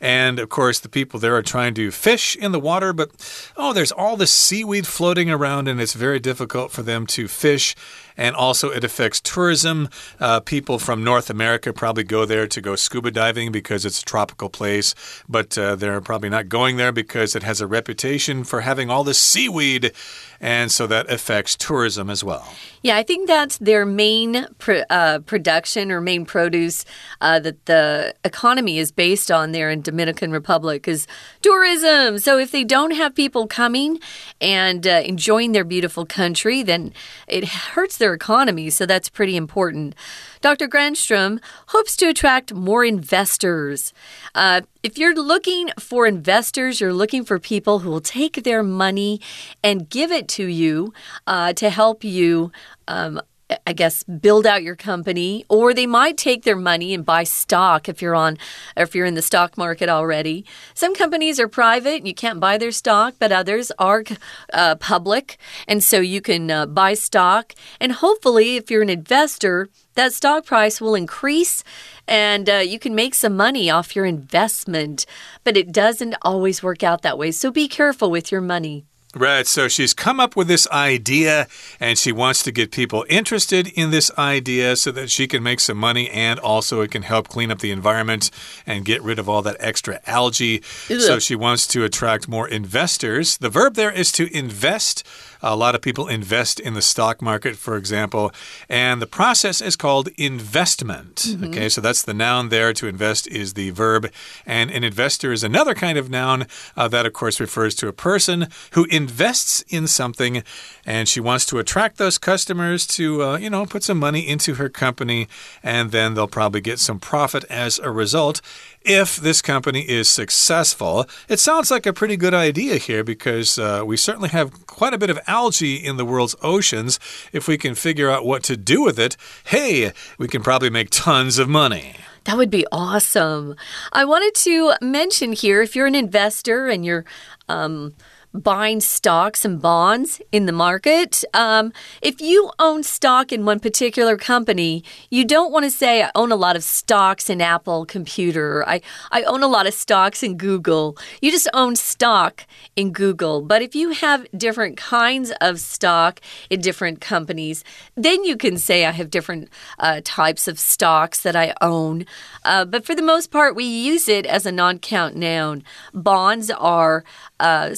And 0.00 0.38
of 0.38 0.48
course, 0.48 0.80
the 0.80 0.88
people 0.88 1.20
there 1.20 1.36
are 1.36 1.42
trying 1.42 1.74
to 1.74 1.90
fish 1.90 2.36
in 2.36 2.52
the 2.52 2.60
water, 2.60 2.92
but 2.92 3.10
oh, 3.56 3.72
there's 3.72 3.92
all 3.92 4.16
this 4.16 4.32
seaweed 4.32 4.86
floating 4.86 5.30
around, 5.30 5.68
and 5.68 5.80
it's 5.80 5.94
very 5.94 6.20
difficult 6.20 6.70
for 6.70 6.82
them 6.82 7.06
to 7.08 7.28
fish 7.28 7.74
and 8.16 8.36
also 8.36 8.70
it 8.70 8.84
affects 8.84 9.20
tourism. 9.20 9.88
Uh, 10.20 10.40
people 10.40 10.78
from 10.78 11.04
North 11.04 11.30
America 11.30 11.72
probably 11.72 12.04
go 12.04 12.24
there 12.24 12.46
to 12.46 12.60
go 12.60 12.76
scuba 12.76 13.10
diving 13.10 13.52
because 13.52 13.84
it's 13.84 14.00
a 14.00 14.04
tropical 14.04 14.48
place, 14.48 14.94
but 15.28 15.56
uh, 15.58 15.74
they're 15.76 16.00
probably 16.00 16.28
not 16.28 16.48
going 16.48 16.76
there 16.76 16.92
because 16.92 17.34
it 17.34 17.42
has 17.42 17.60
a 17.60 17.66
reputation 17.66 18.44
for 18.44 18.60
having 18.60 18.90
all 18.90 19.04
this 19.04 19.20
seaweed, 19.20 19.92
and 20.40 20.70
so 20.70 20.86
that 20.86 21.10
affects 21.10 21.56
tourism 21.56 22.10
as 22.10 22.22
well. 22.22 22.54
Yeah, 22.82 22.96
I 22.96 23.02
think 23.02 23.26
that's 23.26 23.58
their 23.58 23.86
main 23.86 24.46
uh, 24.90 25.18
production 25.20 25.90
or 25.90 26.00
main 26.00 26.26
produce 26.26 26.84
uh, 27.20 27.40
that 27.40 27.64
the 27.66 28.14
economy 28.24 28.78
is 28.78 28.92
based 28.92 29.30
on 29.30 29.52
there 29.52 29.70
in 29.70 29.80
Dominican 29.84 30.32
Republic 30.32 30.88
is 30.88 31.06
tourism. 31.42 32.18
So 32.18 32.38
if 32.38 32.50
they 32.50 32.64
don't 32.64 32.92
have 32.92 33.14
people 33.14 33.46
coming 33.46 34.00
and 34.40 34.86
uh, 34.86 35.02
enjoying 35.04 35.52
their 35.52 35.64
beautiful 35.64 36.04
country, 36.04 36.62
then 36.62 36.92
it 37.28 37.44
hurts 37.44 37.96
their 37.96 38.14
economy. 38.14 38.70
So 38.70 38.86
that's 38.86 39.08
pretty 39.08 39.36
important. 39.36 39.94
Dr. 40.40 40.68
Granstrom 40.68 41.40
hopes 41.68 41.96
to 41.96 42.08
attract 42.08 42.52
more 42.52 42.84
investors. 42.84 43.92
Uh, 44.34 44.62
if 44.82 44.98
you're 44.98 45.14
looking 45.14 45.70
for 45.78 46.06
investors, 46.06 46.80
you're 46.80 46.92
looking 46.92 47.24
for 47.24 47.38
people 47.38 47.78
who 47.78 47.90
will 47.90 48.00
take 48.00 48.42
their 48.42 48.62
money 48.62 49.20
and 49.62 49.88
give 49.88 50.12
it 50.12 50.28
to 50.28 50.44
you 50.46 50.92
uh, 51.26 51.52
to 51.54 51.70
help 51.70 52.04
you. 52.04 52.52
Um, 52.86 53.20
I 53.66 53.72
guess 53.72 54.02
build 54.02 54.46
out 54.46 54.62
your 54.62 54.76
company 54.76 55.44
or 55.48 55.74
they 55.74 55.86
might 55.86 56.16
take 56.16 56.44
their 56.44 56.56
money 56.56 56.94
and 56.94 57.04
buy 57.04 57.24
stock 57.24 57.88
if 57.88 58.00
you're 58.02 58.14
on 58.14 58.38
if 58.76 58.94
you're 58.94 59.06
in 59.06 59.14
the 59.14 59.22
stock 59.22 59.56
market 59.56 59.88
already. 59.88 60.44
Some 60.74 60.94
companies 60.94 61.40
are 61.40 61.48
private 61.48 62.06
you 62.06 62.14
can't 62.14 62.40
buy 62.40 62.58
their 62.58 62.72
stock, 62.72 63.14
but 63.18 63.32
others 63.32 63.72
are 63.78 64.04
uh, 64.52 64.76
public 64.76 65.38
and 65.66 65.82
so 65.82 66.00
you 66.00 66.20
can 66.20 66.50
uh, 66.50 66.66
buy 66.66 66.94
stock 66.94 67.54
and 67.80 67.92
hopefully 67.92 68.56
if 68.56 68.70
you're 68.70 68.82
an 68.82 68.90
investor 68.90 69.68
that 69.94 70.12
stock 70.12 70.44
price 70.44 70.80
will 70.80 70.94
increase 70.94 71.62
and 72.06 72.50
uh, 72.50 72.56
you 72.56 72.78
can 72.78 72.94
make 72.94 73.14
some 73.14 73.36
money 73.36 73.70
off 73.70 73.96
your 73.96 74.04
investment, 74.04 75.06
but 75.44 75.56
it 75.56 75.72
doesn't 75.72 76.16
always 76.22 76.62
work 76.62 76.82
out 76.82 77.02
that 77.02 77.16
way. 77.16 77.30
So 77.30 77.50
be 77.50 77.68
careful 77.68 78.10
with 78.10 78.30
your 78.30 78.40
money. 78.40 78.84
Right. 79.14 79.46
So 79.46 79.68
she's 79.68 79.94
come 79.94 80.18
up 80.20 80.36
with 80.36 80.48
this 80.48 80.68
idea 80.70 81.46
and 81.78 81.98
she 81.98 82.12
wants 82.12 82.42
to 82.42 82.52
get 82.52 82.72
people 82.72 83.04
interested 83.08 83.68
in 83.68 83.90
this 83.90 84.10
idea 84.18 84.76
so 84.76 84.90
that 84.92 85.10
she 85.10 85.26
can 85.26 85.42
make 85.42 85.60
some 85.60 85.76
money 85.76 86.10
and 86.10 86.40
also 86.40 86.80
it 86.80 86.90
can 86.90 87.02
help 87.02 87.28
clean 87.28 87.50
up 87.50 87.60
the 87.60 87.70
environment 87.70 88.30
and 88.66 88.84
get 88.84 89.02
rid 89.02 89.18
of 89.18 89.28
all 89.28 89.42
that 89.42 89.56
extra 89.60 90.00
algae. 90.06 90.62
Ugh. 90.90 91.00
So 91.00 91.18
she 91.18 91.36
wants 91.36 91.66
to 91.68 91.84
attract 91.84 92.28
more 92.28 92.48
investors. 92.48 93.38
The 93.38 93.50
verb 93.50 93.74
there 93.74 93.90
is 93.90 94.10
to 94.12 94.34
invest. 94.36 95.06
A 95.46 95.56
lot 95.56 95.74
of 95.74 95.82
people 95.82 96.08
invest 96.08 96.58
in 96.58 96.72
the 96.72 96.80
stock 96.80 97.20
market, 97.20 97.56
for 97.56 97.76
example, 97.76 98.32
and 98.68 99.02
the 99.02 99.06
process 99.06 99.60
is 99.60 99.76
called 99.76 100.08
investment. 100.16 101.26
Mm 101.26 101.36
-hmm. 101.36 101.48
Okay, 101.48 101.68
so 101.68 101.80
that's 101.80 102.02
the 102.02 102.14
noun 102.14 102.48
there. 102.48 102.72
To 102.72 102.86
invest 102.86 103.26
is 103.26 103.52
the 103.52 103.70
verb, 103.70 104.10
and 104.46 104.70
an 104.70 104.84
investor 104.84 105.32
is 105.32 105.44
another 105.44 105.74
kind 105.74 105.98
of 105.98 106.08
noun 106.08 106.46
uh, 106.76 106.88
that, 106.88 107.06
of 107.06 107.12
course, 107.12 107.42
refers 107.42 107.74
to 107.74 107.88
a 107.88 107.92
person 107.92 108.48
who 108.74 108.86
invests 108.88 109.64
in 109.68 109.88
something, 109.88 110.42
and 110.86 111.08
she 111.08 111.20
wants 111.20 111.44
to 111.46 111.58
attract 111.58 111.96
those 111.96 112.18
customers 112.18 112.86
to, 112.86 113.02
uh, 113.02 113.38
you 113.38 113.50
know, 113.50 113.66
put 113.66 113.84
some 113.84 113.98
money 113.98 114.20
into 114.20 114.54
her 114.54 114.70
company, 114.70 115.28
and 115.62 115.90
then 115.90 116.14
they'll 116.14 116.36
probably 116.40 116.60
get 116.60 116.80
some 116.80 116.98
profit 116.98 117.44
as 117.50 117.78
a 117.78 117.90
result 117.90 118.40
if 118.84 119.16
this 119.16 119.40
company 119.42 119.80
is 119.80 120.08
successful. 120.08 121.06
It 121.28 121.40
sounds 121.40 121.70
like 121.70 121.86
a 121.86 121.92
pretty 121.92 122.16
good 122.16 122.34
idea 122.34 122.76
here 122.76 123.02
because 123.02 123.58
uh, 123.58 123.82
we 123.84 123.96
certainly 123.96 124.28
have 124.28 124.66
quite 124.66 124.94
a 124.94 124.98
bit 124.98 125.10
of 125.10 125.18
algae 125.26 125.76
in 125.76 125.96
the 125.96 126.04
world's 126.04 126.36
oceans. 126.42 127.00
If 127.32 127.48
we 127.48 127.58
can 127.58 127.74
figure 127.74 128.10
out 128.10 128.24
what 128.24 128.42
to 128.44 128.56
do 128.56 128.82
with 128.82 128.98
it, 128.98 129.16
hey, 129.46 129.92
we 130.18 130.28
can 130.28 130.42
probably 130.42 130.70
make 130.70 130.90
tons 130.90 131.38
of 131.38 131.48
money. 131.48 131.96
That 132.24 132.36
would 132.36 132.50
be 132.50 132.66
awesome. 132.72 133.54
I 133.92 134.04
wanted 134.04 134.34
to 134.36 134.74
mention 134.80 135.32
here 135.32 135.60
if 135.60 135.76
you're 135.76 135.86
an 135.86 135.94
investor 135.94 136.68
and 136.68 136.84
you're 136.84 137.04
um, 137.48 137.94
buying 138.34 138.80
stocks 138.80 139.44
and 139.44 139.62
bonds 139.62 140.20
in 140.32 140.46
the 140.46 140.52
market. 140.52 141.22
Um, 141.32 141.72
if 142.02 142.20
you 142.20 142.50
own 142.58 142.82
stock 142.82 143.32
in 143.32 143.44
one 143.44 143.60
particular 143.60 144.16
company, 144.16 144.82
you 145.08 145.24
don't 145.24 145.52
want 145.52 145.64
to 145.64 145.70
say, 145.70 146.02
I 146.02 146.10
own 146.16 146.32
a 146.32 146.36
lot 146.36 146.56
of 146.56 146.64
stocks 146.64 147.30
in 147.30 147.40
Apple 147.40 147.86
Computer. 147.86 148.68
I, 148.68 148.80
I 149.12 149.22
own 149.22 149.44
a 149.44 149.46
lot 149.46 149.68
of 149.68 149.74
stocks 149.74 150.22
in 150.22 150.36
Google. 150.36 150.98
You 151.22 151.30
just 151.30 151.48
own 151.54 151.76
stock 151.76 152.44
in 152.74 152.90
Google. 152.90 153.40
But 153.40 153.62
if 153.62 153.76
you 153.76 153.90
have 153.90 154.26
different 154.36 154.76
kinds 154.76 155.32
of 155.40 155.60
stock 155.60 156.20
in 156.50 156.60
different 156.60 157.00
companies, 157.00 157.62
then 157.94 158.24
you 158.24 158.36
can 158.36 158.58
say, 158.58 158.84
I 158.84 158.90
have 158.90 159.10
different 159.10 159.48
uh, 159.78 160.00
types 160.02 160.48
of 160.48 160.58
stocks 160.58 161.22
that 161.22 161.36
I 161.36 161.54
own. 161.60 162.04
Uh, 162.44 162.64
but 162.64 162.84
for 162.84 162.96
the 162.96 163.02
most 163.02 163.30
part, 163.30 163.54
we 163.54 163.64
use 163.64 164.08
it 164.08 164.26
as 164.26 164.44
a 164.44 164.52
non 164.52 164.80
count 164.80 165.14
noun. 165.14 165.62
Bonds 165.92 166.50
are 166.50 167.04
uh, 167.38 167.74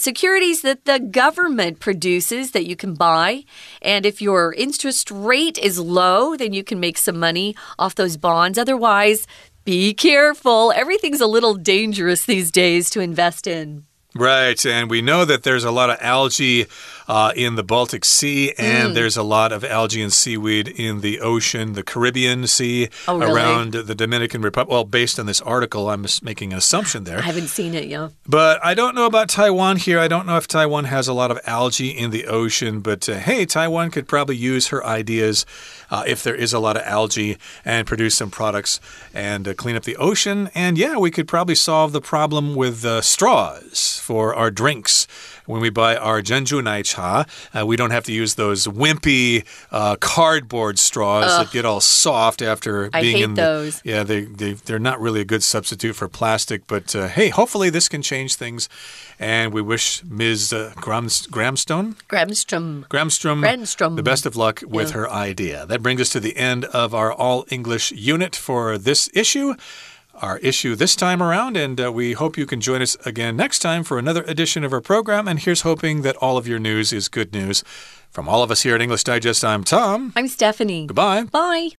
that 0.55 0.85
the 0.85 0.99
government 0.99 1.81
produces 1.81 2.53
that 2.53 2.67
you 2.67 2.77
can 2.77 2.95
buy. 2.95 3.45
And 3.83 4.07
if 4.07 4.23
your 4.23 4.53
interest 4.55 5.11
rate 5.11 5.59
is 5.59 5.79
low, 5.79 6.37
then 6.37 6.53
you 6.53 6.65
can 6.65 6.81
make 6.81 6.99
some 6.99 7.19
money 7.19 7.55
off 7.79 7.95
those 7.95 8.17
bonds. 8.17 8.59
Otherwise, 8.59 9.27
be 9.65 9.95
careful. 9.95 10.73
Everything's 10.73 11.21
a 11.21 11.27
little 11.27 11.55
dangerous 11.55 12.25
these 12.25 12.51
days 12.51 12.89
to 12.91 13.01
invest 13.01 13.47
in. 13.47 13.85
Right, 14.15 14.65
and 14.65 14.89
we 14.89 15.03
know 15.03 15.27
that 15.27 15.43
there's 15.43 15.65
a 15.65 15.71
lot 15.71 15.91
of 15.91 15.99
algae 16.01 16.67
uh, 17.09 17.33
in 17.37 17.55
the 17.55 17.63
Baltic 17.63 18.05
Sea, 18.05 18.53
and 18.59 18.91
mm. 18.91 18.95
there's 18.95 19.17
a 19.17 19.23
lot 19.23 19.53
of 19.53 19.65
algae 19.65 20.03
and 20.03 20.13
seaweed 20.13 20.69
in 20.69 21.01
the 21.01 21.21
ocean, 21.21 21.73
the 21.75 21.83
Caribbean 21.83 22.47
Sea, 22.47 22.89
oh, 23.07 23.19
really? 23.19 23.33
around 23.33 23.73
the 23.73 23.95
Dominican 23.95 24.43
Republic. 24.43 24.71
Well, 24.71 24.85
based 24.85 25.19
on 25.19 25.27
this 25.27 25.41
article, 25.41 25.89
I'm 25.89 26.07
making 26.23 26.53
an 26.53 26.59
assumption 26.59 27.05
there. 27.05 27.19
I 27.19 27.23
haven't 27.23 27.49
seen 27.49 27.75
it 27.75 27.87
yet. 27.87 28.11
But 28.27 28.65
I 28.65 28.75
don't 28.75 28.95
know 28.95 29.07
about 29.07 29.29
Taiwan 29.29 29.77
here. 29.77 29.99
I 29.99 30.09
don't 30.09 30.27
know 30.27 30.37
if 30.37 30.47
Taiwan 30.47 30.85
has 30.85 31.09
a 31.09 31.13
lot 31.13 31.31
of 31.31 31.39
algae 31.45 31.91
in 31.91 32.11
the 32.11 32.27
ocean, 32.27 32.81
but 32.81 33.09
uh, 33.09 33.15
hey, 33.15 33.47
Taiwan 33.47 33.91
could 33.91 34.09
probably 34.09 34.37
use 34.37 34.69
her 34.69 34.85
ideas 34.85 35.47
uh, 35.91 36.05
if 36.07 36.23
there 36.23 36.35
is 36.35 36.53
a 36.53 36.59
lot 36.59 36.77
of 36.77 36.83
algae 36.83 37.39
and 37.65 37.87
produce 37.87 38.17
some 38.17 38.31
products 38.31 38.81
and 39.15 39.47
uh, 39.47 39.55
clean 39.55 39.77
up 39.77 39.85
the 39.85 39.97
ocean. 39.97 40.51
And 40.55 40.77
yeah, 40.77 40.97
we 40.97 41.11
could 41.11 41.29
probably 41.29 41.55
solve 41.55 41.93
the 41.93 42.01
problem 42.01 42.55
with 42.55 42.85
uh, 42.85 43.01
straws 43.01 44.01
for 44.03 44.35
our 44.35 44.51
drinks 44.51 45.07
when 45.47 45.61
we 45.61 45.71
buy 45.71 45.97
our 45.97 46.23
Nai 46.23 46.83
Cha, 46.83 47.25
uh, 47.55 47.67
we 47.67 47.77
don't 47.77 47.91
have 47.91 48.05
to 48.05 48.13
use 48.13 48.35
those 48.35 48.67
wimpy 48.67 49.45
uh, 49.71 49.97
cardboard 49.97 50.79
straws 50.79 51.25
Ugh. 51.27 51.47
that 51.47 51.53
get 51.53 51.65
all 51.65 51.81
soft 51.81 52.43
after 52.43 52.91
I 52.93 53.01
being 53.01 53.23
in 53.23 53.35
those. 53.35 53.81
The, 53.81 53.89
yeah, 53.89 54.03
they, 54.03 54.23
they, 54.23 54.53
they're 54.55 54.79
not 54.79 55.01
really 55.01 55.21
a 55.21 55.25
good 55.25 55.43
substitute 55.43 55.95
for 55.95 56.09
plastic, 56.09 56.67
but 56.67 56.95
uh, 56.95 57.09
hey, 57.09 57.29
hopefully 57.29 57.71
this 57.71 57.89
can 57.89 58.03
change 58.03 58.35
things. 58.35 58.69
And 59.19 59.53
we 59.53 59.63
wish 59.63 60.05
Ms. 60.05 60.53
Uh, 60.53 60.73
Grams, 60.77 61.27
Gramstone? 61.29 61.95
Gramstrom. 62.09 62.87
Gramstrom. 62.89 63.43
Gramstrom. 63.43 63.97
The 63.97 64.03
best 64.03 64.27
of 64.27 64.37
luck 64.37 64.63
with 64.67 64.89
yeah. 64.89 64.95
her 64.95 65.11
idea. 65.11 65.67
That 65.67 65.83
brings 65.83 66.01
us 66.01 66.11
to 66.11 66.21
the 66.21 66.37
end 66.37 66.67
of 66.67 66.95
our 66.95 67.13
all 67.13 67.47
English 67.51 67.93
unit 67.93 68.37
for 68.37 68.77
this 68.77 69.09
issue 69.15 69.55
our 70.23 70.39
issue 70.39 70.75
this 70.75 70.97
time 70.97 71.23
around, 71.23 71.57
and 71.57 71.81
uh, 71.81 71.93
we 71.93 72.13
hope 72.13 72.37
you 72.37 72.47
can 72.47 72.61
join 72.61 72.83
us 72.83 72.97
again 73.07 73.37
next 73.37 73.61
time 73.61 73.85
for 73.85 73.99
another 73.99 74.23
edition 74.25 74.65
of 74.65 74.73
our 74.73 74.81
program. 74.81 75.29
And 75.29 75.39
here's 75.39 75.63
hoping 75.63 76.03
that 76.03 76.17
all 76.17 76.37
of 76.37 76.47
your 76.49 76.59
news 76.59 76.93
is 76.93 77.09
good 77.09 77.33
news. 77.33 77.63
From 78.11 78.29
all 78.29 78.43
of 78.43 78.51
us 78.51 78.63
here 78.63 78.75
at 78.75 78.81
English 78.81 79.05
Digest, 79.05 79.45
I'm 79.45 79.65
Tom. 79.65 80.13
I'm 80.17 80.29
Stephanie. 80.29 80.87
Goodbye. 80.87 81.25
Bye. 81.25 81.71